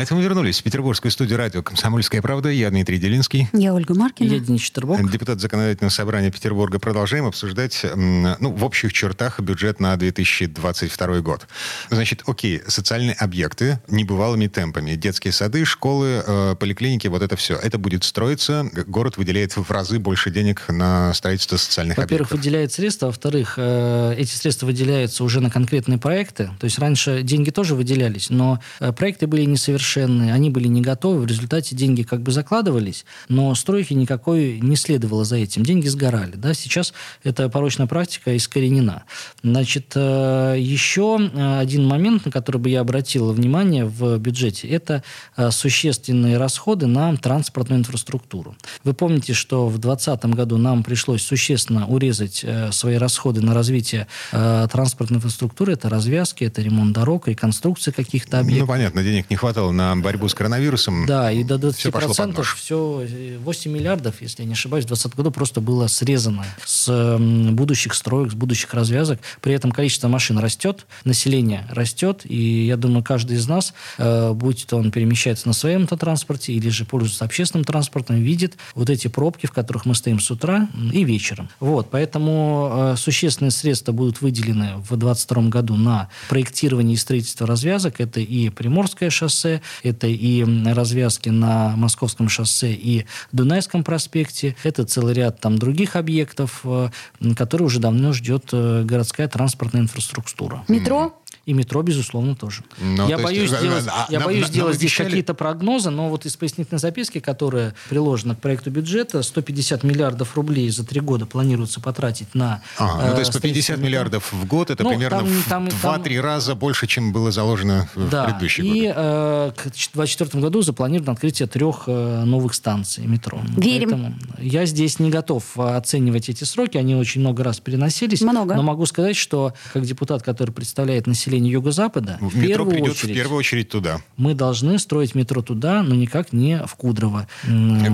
А 0.00 0.02
это 0.02 0.14
мы 0.14 0.22
вернулись 0.22 0.60
в 0.60 0.62
петербургскую 0.62 1.12
студию 1.12 1.36
радио 1.36 1.62
«Комсомольская 1.62 2.22
правда». 2.22 2.48
Я 2.48 2.70
Дмитрий 2.70 2.96
Делинский. 2.96 3.50
Я 3.52 3.74
Ольга 3.74 3.94
Маркина. 3.94 4.32
Я 4.32 4.38
Денис 4.38 4.62
Четербок. 4.62 5.10
Депутат 5.10 5.40
Законодательного 5.40 5.90
собрания 5.90 6.30
Петербурга. 6.30 6.78
Продолжаем 6.78 7.26
обсуждать, 7.26 7.84
ну, 7.94 8.50
в 8.50 8.64
общих 8.64 8.94
чертах 8.94 9.40
бюджет 9.40 9.78
на 9.78 9.94
2022 9.98 11.20
год. 11.20 11.46
Значит, 11.90 12.22
окей, 12.24 12.62
социальные 12.66 13.12
объекты 13.12 13.78
небывалыми 13.88 14.46
темпами. 14.46 14.94
Детские 14.94 15.34
сады, 15.34 15.66
школы, 15.66 16.22
э, 16.26 16.56
поликлиники, 16.58 17.06
вот 17.08 17.20
это 17.20 17.36
все. 17.36 17.56
Это 17.56 17.76
будет 17.76 18.02
строиться. 18.02 18.70
Город 18.86 19.18
выделяет 19.18 19.54
в 19.54 19.70
разы 19.70 19.98
больше 19.98 20.30
денег 20.30 20.64
на 20.68 21.12
строительство 21.12 21.58
социальных 21.58 21.98
Во-первых, 21.98 22.28
объектов. 22.28 22.38
выделяет 22.38 22.72
средства. 22.72 23.08
Во-вторых, 23.08 23.56
э, 23.58 24.14
эти 24.16 24.34
средства 24.34 24.64
выделяются 24.64 25.24
уже 25.24 25.42
на 25.42 25.50
конкретные 25.50 25.98
проекты. 25.98 26.52
То 26.58 26.64
есть 26.64 26.78
раньше 26.78 27.22
деньги 27.22 27.50
тоже 27.50 27.74
выделялись, 27.74 28.30
но 28.30 28.60
э, 28.78 28.92
проекты 28.92 29.26
были 29.26 29.44
несовершенны 29.44 29.89
несовершенные, 29.90 30.32
они 30.32 30.50
были 30.50 30.68
не 30.68 30.80
готовы, 30.80 31.20
в 31.22 31.26
результате 31.26 31.74
деньги 31.74 32.02
как 32.02 32.22
бы 32.22 32.32
закладывались, 32.32 33.04
но 33.28 33.54
стройки 33.54 33.94
никакой 33.94 34.60
не 34.60 34.76
следовало 34.76 35.24
за 35.24 35.36
этим, 35.36 35.62
деньги 35.62 35.88
сгорали. 35.88 36.32
Да? 36.36 36.54
Сейчас 36.54 36.92
эта 37.24 37.48
порочная 37.48 37.86
практика 37.86 38.36
искоренена. 38.36 39.04
Значит, 39.42 39.92
э, 39.94 40.56
еще 40.58 41.18
э, 41.20 41.58
один 41.58 41.86
момент, 41.86 42.26
на 42.26 42.30
который 42.30 42.58
бы 42.58 42.68
я 42.68 42.80
обратил 42.80 43.32
внимание 43.32 43.84
в 43.84 44.18
бюджете, 44.18 44.68
это 44.68 45.02
э, 45.36 45.50
существенные 45.50 46.38
расходы 46.38 46.86
на 46.86 47.16
транспортную 47.16 47.80
инфраструктуру. 47.80 48.56
Вы 48.84 48.94
помните, 48.94 49.34
что 49.34 49.66
в 49.66 49.78
2020 49.78 50.24
году 50.26 50.56
нам 50.56 50.82
пришлось 50.82 51.22
существенно 51.22 51.86
урезать 51.86 52.44
свои 52.72 52.96
расходы 52.96 53.40
на 53.40 53.54
развитие 53.54 54.06
транспортной 54.30 55.18
инфраструктуры, 55.18 55.72
это 55.72 55.88
развязки, 55.88 56.44
это 56.44 56.62
ремонт 56.62 56.92
дорог, 56.92 57.28
реконструкция 57.28 57.92
каких-то 57.92 58.36
ну, 58.36 58.42
объектов. 58.42 58.68
Ну, 58.68 58.74
понятно, 58.74 59.02
денег 59.02 59.30
не 59.30 59.36
хватало 59.36 59.70
на 59.72 59.79
борьбу 59.96 60.28
с 60.28 60.34
коронавирусом. 60.34 61.06
Да, 61.06 61.30
и 61.30 61.44
до 61.44 61.56
20% 61.56 61.72
все, 61.72 61.90
пошло 61.90 62.54
все 62.56 63.06
8 63.42 63.70
миллиардов, 63.70 64.20
если 64.20 64.42
я 64.42 64.46
не 64.46 64.54
ошибаюсь, 64.54 64.84
в 64.84 64.88
2020 64.88 65.16
году 65.16 65.30
просто 65.30 65.60
было 65.60 65.86
срезано 65.86 66.44
с 66.64 67.18
будущих 67.18 67.94
строек, 67.94 68.32
с 68.32 68.34
будущих 68.34 68.72
развязок. 68.74 69.20
При 69.40 69.54
этом 69.54 69.72
количество 69.72 70.08
машин 70.08 70.38
растет, 70.38 70.86
население 71.04 71.66
растет, 71.70 72.22
и 72.24 72.66
я 72.66 72.76
думаю, 72.76 73.02
каждый 73.02 73.36
из 73.36 73.46
нас, 73.48 73.74
э, 73.98 74.32
будь 74.32 74.66
то 74.66 74.76
он 74.76 74.90
перемещается 74.90 75.48
на 75.48 75.52
своем 75.52 75.86
транспорте 75.86 76.52
или 76.52 76.68
же 76.68 76.84
пользуется 76.84 77.24
общественным 77.24 77.64
транспортом, 77.64 78.16
видит 78.16 78.56
вот 78.74 78.90
эти 78.90 79.08
пробки, 79.08 79.46
в 79.46 79.52
которых 79.52 79.86
мы 79.86 79.94
стоим 79.94 80.20
с 80.20 80.30
утра 80.30 80.68
и 80.92 81.04
вечером. 81.04 81.48
Вот, 81.60 81.90
поэтому 81.90 82.70
э, 82.72 82.96
существенные 82.96 83.50
средства 83.50 83.92
будут 83.92 84.20
выделены 84.20 84.76
в 84.76 84.96
2022 84.96 85.42
году 85.44 85.76
на 85.76 86.08
проектирование 86.28 86.94
и 86.94 86.96
строительство 86.96 87.46
развязок. 87.46 88.00
Это 88.00 88.20
и 88.20 88.50
Приморское 88.50 89.10
шоссе, 89.10 89.62
это 89.82 90.06
и 90.06 90.44
развязки 90.66 91.28
на 91.28 91.76
Московском 91.76 92.28
шоссе 92.28 92.72
и 92.72 93.06
Дунайском 93.32 93.84
проспекте. 93.84 94.56
Это 94.62 94.84
целый 94.84 95.14
ряд 95.14 95.40
там 95.40 95.58
других 95.58 95.96
объектов, 95.96 96.60
э, 96.64 96.90
которые 97.36 97.66
уже 97.66 97.80
давно 97.80 98.12
ждет 98.12 98.50
э, 98.52 98.82
городская 98.84 99.28
транспортная 99.28 99.82
инфраструктура. 99.82 100.64
Метро? 100.68 101.19
И 101.50 101.52
метро, 101.52 101.82
безусловно, 101.82 102.36
тоже. 102.36 102.62
Но, 102.80 103.08
я 103.08 103.18
боюсь 103.18 103.50
есть, 103.50 103.58
сделать, 103.58 103.84
а, 103.88 104.06
я 104.08 104.20
нам, 104.20 104.28
боюсь 104.28 104.42
нам, 104.42 104.50
сделать 104.52 104.74
нам 104.74 104.78
здесь 104.78 104.94
какие-то 104.94 105.34
прогнозы, 105.34 105.90
но 105.90 106.08
вот 106.08 106.24
из 106.24 106.36
пояснительной 106.36 106.78
записки, 106.78 107.18
которая 107.18 107.74
приложена 107.88 108.36
к 108.36 108.38
проекту 108.38 108.70
бюджета, 108.70 109.24
150 109.24 109.82
миллиардов 109.82 110.36
рублей 110.36 110.70
за 110.70 110.86
три 110.86 111.00
года 111.00 111.26
планируется 111.26 111.80
потратить 111.80 112.36
на... 112.36 112.62
Ага, 112.78 113.08
ну, 113.08 113.14
то 113.14 113.18
есть 113.18 113.32
по 113.32 113.40
50 113.40 113.78
миллиардов 113.78 114.32
в 114.32 114.46
год, 114.46 114.70
это 114.70 114.84
ну, 114.84 114.90
примерно 114.90 115.26
там, 115.48 115.68
в 115.68 115.84
2-3 115.84 116.20
раза 116.20 116.54
больше, 116.54 116.86
чем 116.86 117.12
было 117.12 117.32
заложено 117.32 117.88
да, 117.96 118.22
в 118.22 118.26
предыдущие 118.26 118.64
и, 118.64 118.70
годы. 118.82 118.94
Э, 118.96 119.50
к 119.56 119.62
2024 119.62 120.40
году 120.40 120.62
запланировано 120.62 121.14
открытие 121.14 121.48
трех 121.48 121.88
э, 121.88 122.22
новых 122.24 122.54
станций 122.54 123.08
метро. 123.08 123.40
Верим. 123.56 123.90
Поэтому 123.90 124.14
я 124.38 124.66
здесь 124.66 125.00
не 125.00 125.10
готов 125.10 125.58
оценивать 125.58 126.28
эти 126.28 126.44
сроки, 126.44 126.78
они 126.78 126.94
очень 126.94 127.22
много 127.22 127.42
раз 127.42 127.58
переносились. 127.58 128.20
Много. 128.20 128.54
Но 128.54 128.62
могу 128.62 128.86
сказать, 128.86 129.16
что 129.16 129.52
как 129.72 129.84
депутат, 129.84 130.22
который 130.22 130.52
представляет 130.52 131.08
население 131.08 131.39
население 131.40 131.52
Юго-Запада, 131.52 132.18
в 132.20 132.36
метро 132.36 132.46
первую 132.46 132.70
придет 132.70 132.90
очередь, 132.92 133.10
в 133.10 133.14
первую 133.14 133.38
очередь 133.38 133.68
туда. 133.68 134.00
Мы 134.16 134.34
должны 134.34 134.78
строить 134.78 135.14
метро 135.14 135.42
туда, 135.42 135.82
но 135.82 135.94
никак 135.94 136.32
не 136.32 136.62
в 136.66 136.74
Кудрово. 136.74 137.26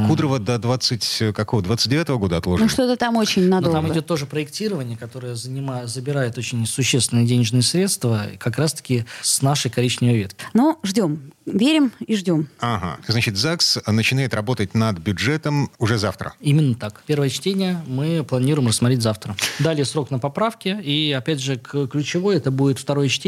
Кудрово 0.08 0.38
до 0.38 0.58
20, 0.58 1.34
какого, 1.34 1.62
29 1.62 2.08
-го 2.08 2.18
года 2.18 2.36
отложено? 2.36 2.66
Ну, 2.66 2.70
что-то 2.70 2.96
там 2.96 3.16
очень 3.16 3.48
надолго. 3.48 3.80
Но 3.80 3.86
там 3.86 3.92
идет 3.92 4.06
тоже 4.06 4.26
проектирование, 4.26 4.96
которое 4.96 5.34
занимает, 5.34 5.88
забирает 5.88 6.38
очень 6.38 6.66
существенные 6.66 7.26
денежные 7.26 7.62
средства, 7.62 8.26
как 8.38 8.58
раз-таки 8.58 9.04
с 9.22 9.42
нашей 9.42 9.70
коричневой 9.70 10.18
ветки. 10.18 10.44
Ну, 10.54 10.78
ждем. 10.82 11.32
Верим 11.46 11.92
и 12.00 12.16
ждем. 12.16 12.48
Ага. 12.58 12.98
Значит, 13.06 13.36
ЗАГС 13.36 13.78
начинает 13.86 14.34
работать 14.34 14.74
над 14.74 14.98
бюджетом 14.98 15.70
уже 15.78 15.96
завтра. 15.96 16.34
Именно 16.40 16.74
так. 16.74 17.02
Первое 17.06 17.28
чтение 17.28 17.80
мы 17.86 18.24
планируем 18.24 18.68
рассмотреть 18.68 19.02
завтра. 19.02 19.36
Далее 19.60 19.84
срок 19.84 20.10
на 20.10 20.18
поправки. 20.18 20.76
И, 20.82 21.12
опять 21.12 21.40
же, 21.40 21.56
ключевое 21.56 22.38
это 22.38 22.50
будет 22.50 22.80
второе 22.80 23.08
чтение, 23.08 23.25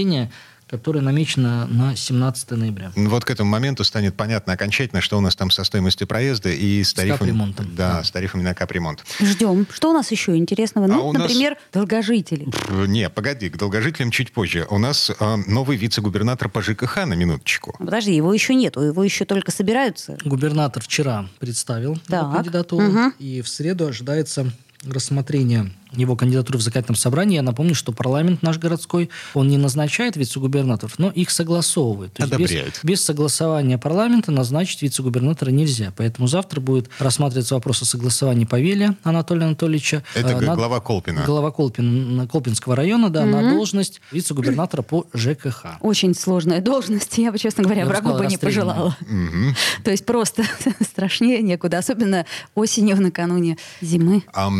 которая 0.69 1.03
намечена 1.03 1.67
на 1.67 1.97
17 1.97 2.51
ноября. 2.51 2.93
Вот 2.95 3.25
к 3.25 3.31
этому 3.31 3.51
моменту 3.51 3.85
станет 3.85 4.15
понятно 4.15 4.53
окончательно, 4.53 5.01
что 5.01 5.17
у 5.17 5.21
нас 5.23 5.35
там 5.35 5.51
со 5.51 5.65
стоимостью 5.65 6.07
проезда 6.07 6.51
и 6.51 6.85
с, 6.85 6.91
С 6.91 6.93
тарифами, 6.95 7.19
капремонтом. 7.31 7.75
да, 7.75 7.95
Да. 7.95 8.05
с 8.05 8.11
тарифами 8.11 8.43
на 8.43 8.53
капремонт. 8.55 9.03
Ждем. 9.19 9.67
Что 9.73 9.89
у 9.89 9.93
нас 9.95 10.11
еще 10.11 10.37
интересного? 10.37 10.85
А 10.87 10.89
Ну, 10.91 11.09
у 11.09 11.13
нас- 11.15 11.23
например, 11.23 11.57
долгожители. 11.73 12.47
Не, 12.87 13.09
погоди, 13.09 13.49
к 13.49 13.57
долгожителям 13.57 14.11
чуть 14.11 14.31
позже. 14.31 14.67
У 14.69 14.77
нас 14.77 15.11
э, 15.19 15.37
новый 15.47 15.79
вице-губернатор 15.79 16.51
по 16.51 16.61
ЖКХ 16.61 17.07
на 17.07 17.15
минуточку. 17.15 17.75
Подожди, 17.79 18.15
его 18.15 18.35
еще 18.35 18.55
нету, 18.55 18.83
его 18.83 19.03
еще 19.03 19.25
только 19.25 19.51
собираются. 19.51 20.19
Губернатор 20.27 20.83
вчера 20.83 21.31
представил 21.39 21.97
Так. 22.09 22.31
кандидатуру, 22.31 22.85
Мгм. 22.85 23.15
и 23.19 23.41
в 23.41 23.49
среду 23.49 23.87
ожидается 23.87 24.53
рассмотрение 24.85 25.73
его 25.93 26.17
кандидатуры 26.17 26.59
в 26.59 26.63
законодательном 26.63 26.97
собрании. 26.97 27.37
Я 27.37 27.43
напомню, 27.43 27.75
что 27.75 27.93
парламент 27.93 28.43
наш 28.43 28.59
городской, 28.59 29.11
он 29.35 29.49
не 29.49 29.57
назначает 29.59 30.17
вице-губернаторов, 30.17 30.99
но 30.99 31.11
их 31.11 31.31
согласовывает. 31.31 32.13
То 32.15 32.23
есть 32.25 32.37
без, 32.37 32.51
Одобряет. 32.51 32.81
без 32.83 33.05
согласования 33.05 33.79
парламента 33.79 34.31
назначить 34.33 34.83
вице-губернатора 34.83 35.51
нельзя. 35.51 35.93
Поэтому 35.97 36.29
завтра 36.29 36.61
будет 36.61 36.91
рассматриваться 36.99 37.55
вопрос 37.55 37.83
о 37.83 37.85
согласовании 37.85 38.45
Павелия 38.45 38.97
Анатолия 39.03 39.45
Анатольевича. 39.47 40.03
Это 40.15 40.31
э, 40.31 40.41
на- 40.41 40.55
глава 40.55 40.81
Колпина. 40.81 41.23
Глава 41.25 41.51
Колпин, 41.51 42.29
Колпинского 42.29 42.77
района, 42.77 43.11
да, 43.11 43.25
на 43.25 43.51
должность 43.55 44.01
вице-губернатора 44.13 44.83
по 44.83 45.07
ЖКХ. 45.15 45.79
Очень 45.81 46.15
сложная 46.15 46.61
должность. 46.61 47.17
Я 47.19 47.33
бы, 47.33 47.39
честно 47.39 47.65
говоря, 47.65 47.81
Я 47.83 47.87
врагу 47.87 48.13
бы 48.15 48.27
не 48.27 48.37
пожелала. 48.37 48.97
Мгм. 49.01 49.55
То 49.85 49.91
есть 49.91 50.05
просто 50.05 50.45
страшнее 50.81 51.43
некуда. 51.43 51.79
Особенно 51.79 52.27
осенью 52.55 53.01
накануне 53.01 53.57
зимы. 53.81 54.23
А 54.33 54.51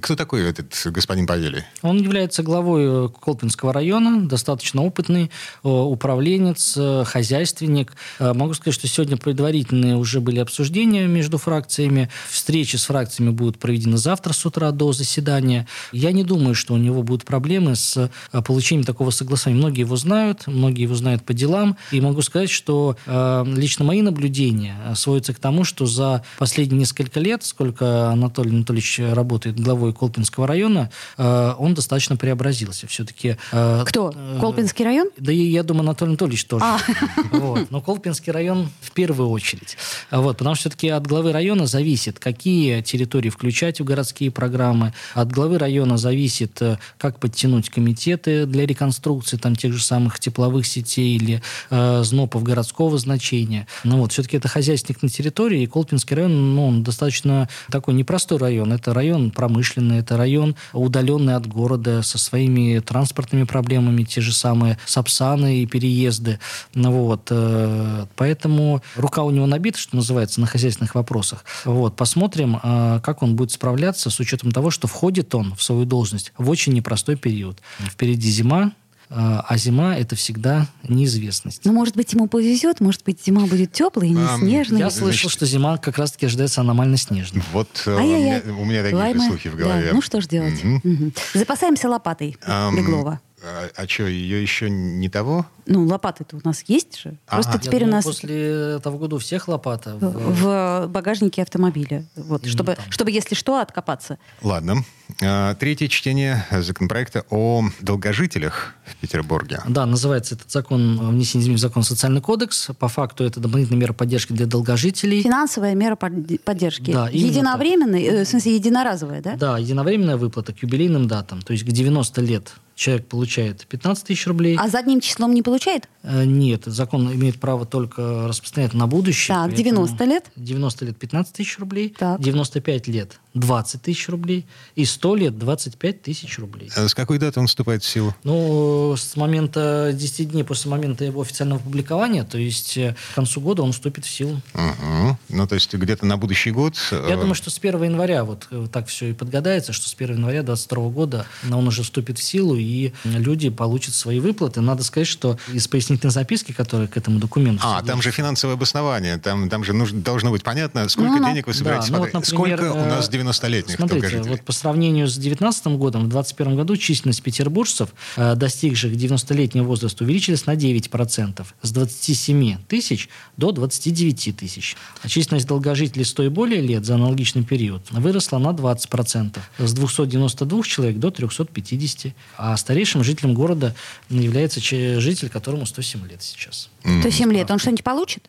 кто 0.00 0.16
такой 0.16 0.48
этот 0.48 0.74
господин 0.86 1.26
Павелий? 1.26 1.64
Он 1.82 2.00
является 2.00 2.42
главой 2.42 3.06
э, 3.06 3.08
Колпинского 3.08 3.72
района, 3.72 4.26
достаточно 4.28 4.82
опытный 4.82 5.30
э, 5.64 5.68
управленец, 5.68 6.74
э, 6.76 7.04
хозяйственник. 7.04 7.94
Могу 8.18 8.54
сказать, 8.54 8.74
что 8.74 8.86
сегодня 8.88 9.16
предварительные 9.16 9.96
уже 9.96 10.20
были 10.20 10.38
обсуждения 10.38 11.06
между 11.06 11.38
фракциями. 11.38 12.08
Встречи 12.28 12.76
с 12.76 12.84
фракциями 12.84 13.30
будут 13.30 13.58
проведены 13.58 13.96
завтра 13.96 14.32
с 14.32 14.44
утра 14.46 14.70
до 14.70 14.92
заседания. 14.92 15.66
Я 15.92 16.12
не 16.12 16.24
думаю, 16.24 16.54
что 16.54 16.74
у 16.74 16.78
него 16.78 17.02
будут 17.02 17.24
проблемы 17.24 17.76
с 17.76 18.10
получением 18.44 18.84
такого 18.84 19.10
согласования. 19.10 19.58
Многие 19.58 19.80
его 19.80 19.96
знают, 19.96 20.46
многие 20.46 20.82
его 20.82 20.94
знают 20.94 21.24
по 21.24 21.34
делам. 21.34 21.76
И 21.90 22.00
могу 22.00 22.22
сказать, 22.22 22.50
что 22.50 22.96
лично 23.06 23.84
мои 23.84 24.02
наблюдения 24.02 24.76
сводятся 24.94 25.34
к 25.34 25.38
тому, 25.38 25.64
что 25.64 25.86
за 25.86 26.24
последние 26.38 26.80
несколько 26.80 27.20
лет, 27.20 27.44
сколько 27.44 28.10
Анатолий 28.10 28.50
Анатольевич 28.50 29.00
работает 29.00 29.60
главой 29.60 29.92
Колпинского 29.92 30.46
района, 30.46 30.67
э, 31.16 31.54
он 31.58 31.74
достаточно 31.74 32.16
преобразился. 32.16 32.86
Все-таки... 32.86 33.36
э, 33.52 33.84
Кто? 33.86 34.12
э, 34.14 34.38
Колпинский 34.40 34.84
район? 34.84 35.08
да 35.18 35.32
и 35.32 35.42
я 35.42 35.62
думаю, 35.62 35.82
Анатолий 35.82 36.10
Анатольевич 36.10 36.44
тоже. 36.44 36.64
А. 36.64 36.78
Вот. 37.32 37.70
Но 37.70 37.80
Колпинский 37.80 38.32
район 38.32 38.68
в 38.80 38.92
первую 38.92 39.30
очередь. 39.30 39.76
Вот, 40.10 40.38
потому 40.38 40.54
что 40.54 40.62
все-таки 40.68 40.88
от 40.88 41.06
главы 41.06 41.32
района 41.32 41.66
зависит, 41.66 42.18
какие 42.18 42.82
территории 42.82 43.30
включать 43.30 43.80
в 43.80 43.84
городские 43.84 44.30
программы. 44.30 44.92
От 45.14 45.30
главы 45.32 45.58
района 45.58 45.96
зависит, 45.98 46.60
как 46.98 47.18
подтянуть 47.18 47.70
комитеты 47.70 48.46
для 48.46 48.66
реконструкции 48.66 49.36
там, 49.36 49.56
тех 49.56 49.72
же 49.72 49.82
самых 49.82 50.18
тепловых 50.18 50.66
сетей 50.66 51.16
или 51.16 51.42
э, 51.70 52.02
знопов 52.04 52.42
городского 52.42 52.98
значения. 52.98 53.66
Ну 53.84 53.98
вот, 53.98 54.12
все-таки 54.12 54.36
это 54.36 54.48
хозяйственник 54.48 55.02
на 55.02 55.08
территории, 55.08 55.62
и 55.62 55.66
Колпинский 55.66 56.16
район, 56.16 56.54
ну, 56.54 56.66
он 56.68 56.82
достаточно 56.82 57.48
такой 57.70 57.94
непростой 57.94 58.38
район. 58.38 58.72
Это 58.72 58.94
район 58.94 59.30
промышленный, 59.30 59.98
это 59.98 60.16
район 60.16 60.56
удаленный 60.72 61.34
от 61.34 61.46
города, 61.46 62.02
со 62.02 62.18
своими 62.18 62.78
транспортными 62.80 63.44
проблемами, 63.44 64.04
те 64.04 64.20
же 64.20 64.32
самые 64.32 64.78
сапсаны 64.86 65.58
и 65.58 65.66
переезды. 65.66 66.38
Ну 66.74 66.92
вот, 66.92 67.28
э, 67.30 68.06
поэтому 68.16 68.82
рука 68.96 69.22
у 69.22 69.30
него 69.30 69.46
набита, 69.46 69.78
что 69.78 69.96
называется, 69.96 70.40
на 70.40 70.46
хозяйственных 70.46 70.94
вопросах. 70.94 71.44
Вот, 71.64 71.96
посмотрим, 71.96 72.58
э, 72.62 73.00
как 73.02 73.22
он 73.22 73.36
будет 73.36 73.52
справляться 73.52 74.10
с 74.10 74.20
учетом 74.20 74.52
того, 74.52 74.70
что 74.70 74.86
входит 74.88 75.34
он 75.34 75.54
в 75.54 75.62
свою 75.62 75.84
должность 75.84 76.32
в 76.38 76.50
очень 76.50 76.72
непростой 76.72 77.16
период. 77.16 77.60
Впереди 77.78 78.30
зима, 78.30 78.72
а 79.10 79.56
зима 79.56 79.96
это 79.96 80.16
всегда 80.16 80.66
неизвестность. 80.86 81.62
Ну, 81.64 81.72
может 81.72 81.96
быть, 81.96 82.12
ему 82.12 82.28
повезет, 82.28 82.80
может 82.80 83.04
быть, 83.04 83.24
зима 83.24 83.46
будет 83.46 83.72
теплой, 83.72 84.10
не 84.10 84.22
Ам, 84.22 84.40
снежной. 84.40 84.80
Я 84.80 84.90
Значит- 84.90 84.98
слышал, 84.98 85.30
что 85.30 85.46
зима 85.46 85.78
как 85.78 85.98
раз-таки 85.98 86.26
ожидается 86.26 86.60
аномально 86.60 86.96
снежной. 86.96 87.42
Вот 87.52 87.68
э, 87.86 87.94
у 87.94 88.00
меня, 88.00 88.42
у 88.58 88.64
меня 88.64 88.82
такие 88.82 88.96
Лайма. 88.96 89.26
слухи 89.26 89.48
в 89.48 89.56
Да, 89.56 89.64
голове. 89.64 89.90
Ну, 89.94 90.02
что 90.02 90.20
ж 90.20 90.26
делать? 90.26 90.62
Мгм. 90.62 90.80
Мгм. 90.84 91.12
Запасаемся 91.34 91.88
лопатой 91.88 92.36
Беглова. 92.76 93.20
А, 93.42 93.86
что, 93.86 94.04
ее 94.06 94.42
еще 94.42 94.68
не 94.68 95.08
того? 95.08 95.46
Ну, 95.66 95.84
лопаты-то 95.86 96.36
у 96.36 96.40
нас 96.44 96.64
есть 96.66 96.98
же. 96.98 97.16
Просто 97.26 97.52
Ага. 97.52 97.60
теперь 97.62 97.82
А, 97.84 97.86
Я 97.86 97.86
у 97.86 97.88
думаю, 97.90 97.96
нас 97.98 98.04
после 98.04 98.74
этого 98.76 98.98
года 98.98 99.16
у 99.16 99.18
всех 99.18 99.46
лопата. 99.48 99.96
в- 100.00 100.42
в 100.42 100.86
багажнике 100.88 101.42
автомобиля. 101.42 102.04
Вот, 102.16 102.46
чтобы, 102.46 102.74
там. 102.74 102.84
чтобы, 102.90 103.10
если 103.12 103.34
что, 103.34 103.60
откопаться. 103.60 104.18
Ладно. 104.42 104.84
А, 105.22 105.54
Третье 105.54 105.88
чтение 105.88 106.44
законопроекта 106.50 107.24
о 107.30 107.62
долгожителях 107.80 108.74
в 108.86 108.96
Петербурге. 108.96 109.60
Да, 109.68 109.86
называется 109.86 110.34
этот 110.34 110.50
закон 110.50 110.98
о 111.00 111.10
внесении 111.10 111.42
изменений 111.44 111.58
в 111.58 111.60
закон 111.60 111.82
социальный 111.82 112.20
кодекс. 112.20 112.70
По 112.78 112.88
факту 112.88 113.24
это 113.24 113.38
дополнительная 113.40 113.80
мера 113.80 113.92
поддержки 113.92 114.32
для 114.32 114.46
долгожителей. 114.46 115.22
Финансовая 115.22 115.74
мера 115.74 115.96
под- 115.96 116.42
поддержки. 116.44 116.92
Да, 116.92 117.08
Единовременная, 117.10 118.00
э, 118.00 118.24
в 118.24 118.28
смысле, 118.28 118.54
единоразовая, 118.56 119.20
да? 119.22 119.36
Да, 119.36 119.58
единовременная 119.58 120.16
выплата 120.16 120.52
к 120.52 120.62
юбилейным 120.62 121.06
датам. 121.08 121.42
То 121.42 121.52
есть 121.52 121.64
к 121.64 121.68
90 121.68 122.20
лет 122.20 122.52
человек 122.78 123.08
получает 123.08 123.66
15 123.66 124.06
тысяч 124.06 124.26
рублей. 124.26 124.56
А 124.58 124.68
задним 124.68 125.00
числом 125.00 125.34
не 125.34 125.42
получает? 125.42 125.88
Э, 126.04 126.24
Нет, 126.24 126.62
закон 126.66 127.12
имеет 127.12 127.40
право 127.40 127.66
только 127.66 128.28
распространять 128.28 128.72
на 128.72 128.86
будущее. 128.86 129.34
Так, 129.34 129.46
поэтому 129.50 129.86
90 129.86 130.04
лет? 130.04 130.24
90 130.36 130.84
лет 130.84 130.96
15 130.96 131.32
тысяч 131.34 131.58
рублей, 131.58 131.94
Так. 131.98 132.20
95 132.20 132.86
лет 132.86 133.18
20 133.34 133.82
тысяч 133.82 134.08
рублей 134.08 134.46
и 134.74 134.84
100 134.84 135.16
лет 135.16 135.38
25 135.38 136.02
тысяч 136.02 136.38
рублей. 136.38 136.70
А 136.76 136.88
С 136.88 136.94
какой 136.94 137.18
даты 137.18 137.40
он 137.40 137.46
вступает 137.46 137.82
в 137.82 137.88
силу? 137.88 138.14
Ну, 138.24 138.94
с 138.96 139.16
момента 139.16 139.90
10 139.94 140.30
дней 140.30 140.44
после 140.44 140.70
момента 140.70 141.04
его 141.04 141.20
официального 141.20 141.58
публикования, 141.58 142.24
то 142.24 142.38
есть 142.38 142.76
э, 142.76 142.96
к 143.12 143.14
концу 143.14 143.40
года 143.40 143.62
он 143.62 143.72
вступит 143.72 144.04
в 144.04 144.10
силу. 144.10 144.40
Мгм. 144.54 145.18
Ну, 145.28 145.46
то 145.46 145.54
есть 145.54 145.72
где-то 145.72 146.06
на 146.06 146.16
будущий 146.16 146.50
год. 146.50 146.74
Я 146.90 146.98
э, 146.98 147.16
думаю, 147.16 147.34
что 147.34 147.50
с 147.50 147.58
1 147.58 147.82
января 147.82 148.24
вот 148.24 148.48
э, 148.50 148.66
так 148.72 148.88
все 148.88 149.10
и 149.10 149.12
подгадается, 149.12 149.72
что 149.72 149.88
с 149.88 149.94
1 149.94 150.16
января 150.16 150.42
2022 150.42 150.88
года 150.90 151.26
он 151.50 151.68
уже 151.68 151.82
вступит 151.82 152.18
в 152.18 152.22
силу, 152.22 152.56
и 152.56 152.92
люди 153.04 153.50
получат 153.50 153.94
свои 153.94 154.20
выплаты. 154.20 154.60
Надо 154.60 154.82
сказать, 154.84 155.08
что 155.08 155.38
из 155.52 155.68
пояснительной 155.68 156.12
записки, 156.12 156.52
которая 156.52 156.88
к 156.88 156.96
этому 156.96 157.18
документу... 157.18 157.62
А, 157.64 157.82
там 157.82 158.02
же 158.02 158.10
финансовое 158.10 158.54
обоснование. 158.54 159.18
Там, 159.18 159.48
там 159.48 159.64
же 159.64 159.72
нужно, 159.72 160.00
должно 160.00 160.30
быть 160.30 160.42
понятно, 160.42 160.88
сколько 160.88 161.10
Ну, 161.10 161.28
денег 161.28 161.46
вы 161.46 161.54
собираетесь 161.54 161.90
Да, 161.90 161.98
ну 161.98 162.04
вот, 162.04 162.12
например, 162.12 162.58
сколько 162.58 162.72
у 162.72 162.84
нас 162.84 163.08
90-летних 163.18 163.76
Смотрите, 163.76 164.22
вот 164.22 164.42
по 164.42 164.52
сравнению 164.52 165.08
с 165.08 165.14
2019 165.14 165.66
годом, 165.78 166.02
в 166.02 166.08
2021 166.08 166.56
году 166.56 166.76
численность 166.76 167.22
петербуржцев, 167.22 167.90
э, 168.16 168.34
достигших 168.34 168.92
90-летнего 168.92 169.64
возраста, 169.64 170.04
увеличилась 170.04 170.46
на 170.46 170.54
9%, 170.54 171.46
с 171.62 171.70
27 171.70 172.58
тысяч 172.68 173.08
до 173.36 173.52
29 173.52 174.36
тысяч. 174.36 174.76
А 175.02 175.08
численность 175.08 175.46
долгожителей 175.46 176.04
100 176.04 176.24
и 176.24 176.28
более 176.28 176.60
лет 176.60 176.84
за 176.84 176.94
аналогичный 176.94 177.44
период 177.44 177.82
выросла 177.90 178.38
на 178.38 178.50
20%, 178.50 179.38
с 179.58 179.72
292 179.72 180.62
человек 180.62 180.98
до 180.98 181.10
350. 181.10 182.12
А 182.36 182.56
старейшим 182.56 183.04
жителем 183.04 183.34
города 183.34 183.74
является 184.08 184.60
житель, 184.60 185.28
которому 185.28 185.66
107 185.66 186.06
лет 186.08 186.22
сейчас. 186.22 186.68
То 186.82 187.10
7 187.10 187.32
лет. 187.32 187.50
Он 187.50 187.58
что-нибудь 187.58 187.84
получит? 187.84 188.28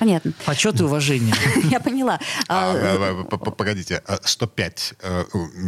Понятно. 0.00 0.32
Почет 0.46 0.80
и 0.80 0.82
уважение. 0.84 1.34
Я 1.70 1.78
поняла. 1.78 2.18
А, 2.48 2.72
А, 2.74 3.24
а, 3.30 3.36
Погодите, 3.50 4.02
а 4.06 4.18
105 4.24 4.94
э, 5.02 5.24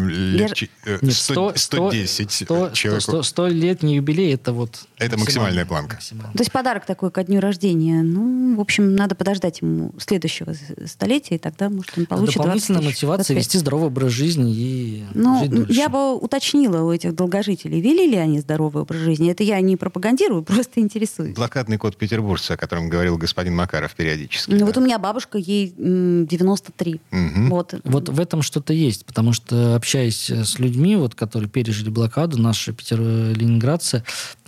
лет, 0.09 0.49
Я- 0.49 0.55
чи- 0.55 0.71
э, 0.87 0.99
Нет, 1.03 1.15
100 1.15 1.53
100, 1.55 1.59
110 1.59 2.33
100, 2.33 2.71
человеку. 2.71 3.03
100, 3.03 3.23
100 3.25 3.47
летний 3.49 3.97
юбилей 3.97 4.33
это 4.33 4.55
вот 4.55 4.87
Это 4.97 5.19
максимальная 5.19 5.67
планка. 5.67 5.99
То 5.99 6.39
есть 6.39 6.51
подарок 6.51 6.87
такой 6.87 7.11
ко 7.11 7.23
дню 7.25 7.41
рождения. 7.41 8.01
Ну, 8.03 8.57
в 8.57 8.61
общем, 8.61 8.97
надо 8.97 9.15
подождать 9.15 9.61
ему 9.61 9.93
следующего 9.99 10.55
столетия, 10.87 11.35
и 11.35 11.39
тогда, 11.39 11.69
может, 11.69 11.93
он 11.99 12.07
получит 12.07 12.37
20 12.37 12.37
Дополнительная 12.37 12.81
мотивация 12.83 13.35
25. 13.35 13.37
вести 13.37 13.59
здоровый 13.59 13.87
образ 13.89 14.13
жизни 14.13 14.51
и 14.55 15.05
Ну, 15.13 15.67
я 15.69 15.91
бы 15.91 16.17
уточнила 16.17 16.83
у 16.85 16.91
этих 16.91 17.15
долгожителей, 17.15 17.83
вели 17.83 18.09
ли 18.09 18.17
они 18.17 18.41
здоровый 18.41 18.83
образ 18.85 19.01
жизни. 19.01 19.31
Это 19.31 19.43
я 19.43 19.61
не 19.61 19.77
пропагандирую, 19.77 20.43
просто 20.43 20.81
интересуюсь. 20.81 21.35
Блокадный 21.35 21.77
код 21.77 21.99
петербуржца, 21.99 22.55
о 22.55 22.57
котором 22.57 22.89
говорил 22.89 23.19
господин 23.19 23.55
Макаров 23.55 23.95
периодически. 23.95 24.22
Ну, 24.49 24.59
да. 24.59 24.65
вот 24.67 24.77
у 24.77 24.81
меня 24.81 24.99
бабушка, 24.99 25.39
ей 25.39 25.75
м, 25.79 26.27
93. 26.27 27.01
Мгм. 27.11 27.51
Вот. 27.51 27.75
Вот 27.85 28.09
в 28.09 28.21
этом 28.21 28.43
что-то 28.43 28.73
есть, 28.73 29.05
потому 29.07 29.33
что 29.33 29.75
общаясь 29.77 30.31
с 30.31 30.59
людьми, 30.59 30.97
вот, 30.97 31.15
которые 31.15 31.49
пережили 31.49 31.91
блокаду, 31.91 32.39
наши 32.39 32.73
питер... 32.73 33.01
ленинградцы, 33.01 34.05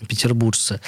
петербуржцы, 0.09 0.81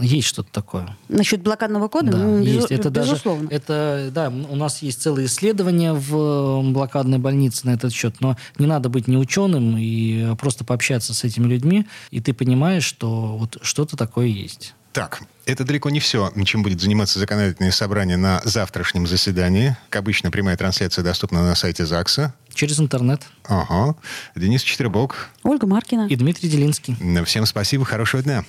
есть 0.00 0.28
что-то 0.28 0.50
такое. 0.52 0.96
Насчет 1.08 1.42
блокадного 1.42 1.88
кода, 1.88 2.12
Да, 2.12 2.18
ну, 2.18 2.38
есть. 2.42 2.56
безу- 2.70 2.74
Это 2.74 2.90
даже, 2.90 3.12
безусловно. 3.12 3.48
это, 3.50 4.10
да, 4.12 4.28
у 4.28 4.56
нас 4.56 4.82
есть 4.82 5.00
целые 5.02 5.26
исследования 5.26 5.92
в 5.92 6.14
э, 6.16 6.72
блокадной 6.72 7.18
больнице 7.18 7.66
на 7.66 7.70
этот 7.74 7.92
счет, 7.92 8.16
но 8.20 8.36
не 8.58 8.66
надо 8.66 8.88
быть 8.88 9.08
не 9.08 9.16
ученым 9.16 9.76
и 9.78 10.34
просто 10.36 10.64
пообщаться 10.64 11.14
с 11.14 11.24
этими 11.24 11.46
людьми, 11.46 11.86
и 12.10 12.20
ты 12.20 12.32
понимаешь, 12.34 12.84
что 12.84 13.36
вот 13.38 13.58
что-то 13.62 13.96
такое 13.96 14.26
есть. 14.26 14.74
Так, 14.94 15.22
это 15.44 15.64
далеко 15.64 15.90
не 15.90 15.98
все, 15.98 16.32
чем 16.44 16.62
будет 16.62 16.80
заниматься 16.80 17.18
законодательное 17.18 17.72
собрание 17.72 18.16
на 18.16 18.40
завтрашнем 18.44 19.08
заседании. 19.08 19.76
Как 19.90 20.02
обычно, 20.02 20.30
прямая 20.30 20.56
трансляция 20.56 21.02
доступна 21.02 21.42
на 21.42 21.56
сайте 21.56 21.84
ЗАГСа. 21.84 22.32
Через 22.54 22.78
интернет. 22.78 23.22
Ага. 23.42 23.96
Денис 24.36 24.62
Четвербок. 24.62 25.30
Ольга 25.42 25.66
Маркина. 25.66 26.06
И 26.08 26.14
Дмитрий 26.14 26.48
Делинский. 26.48 26.96
Всем 27.24 27.44
спасибо, 27.44 27.84
хорошего 27.84 28.22
дня. 28.22 28.44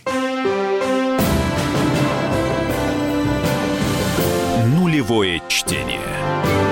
Нулевое 4.67 5.41
чтение. 5.49 6.64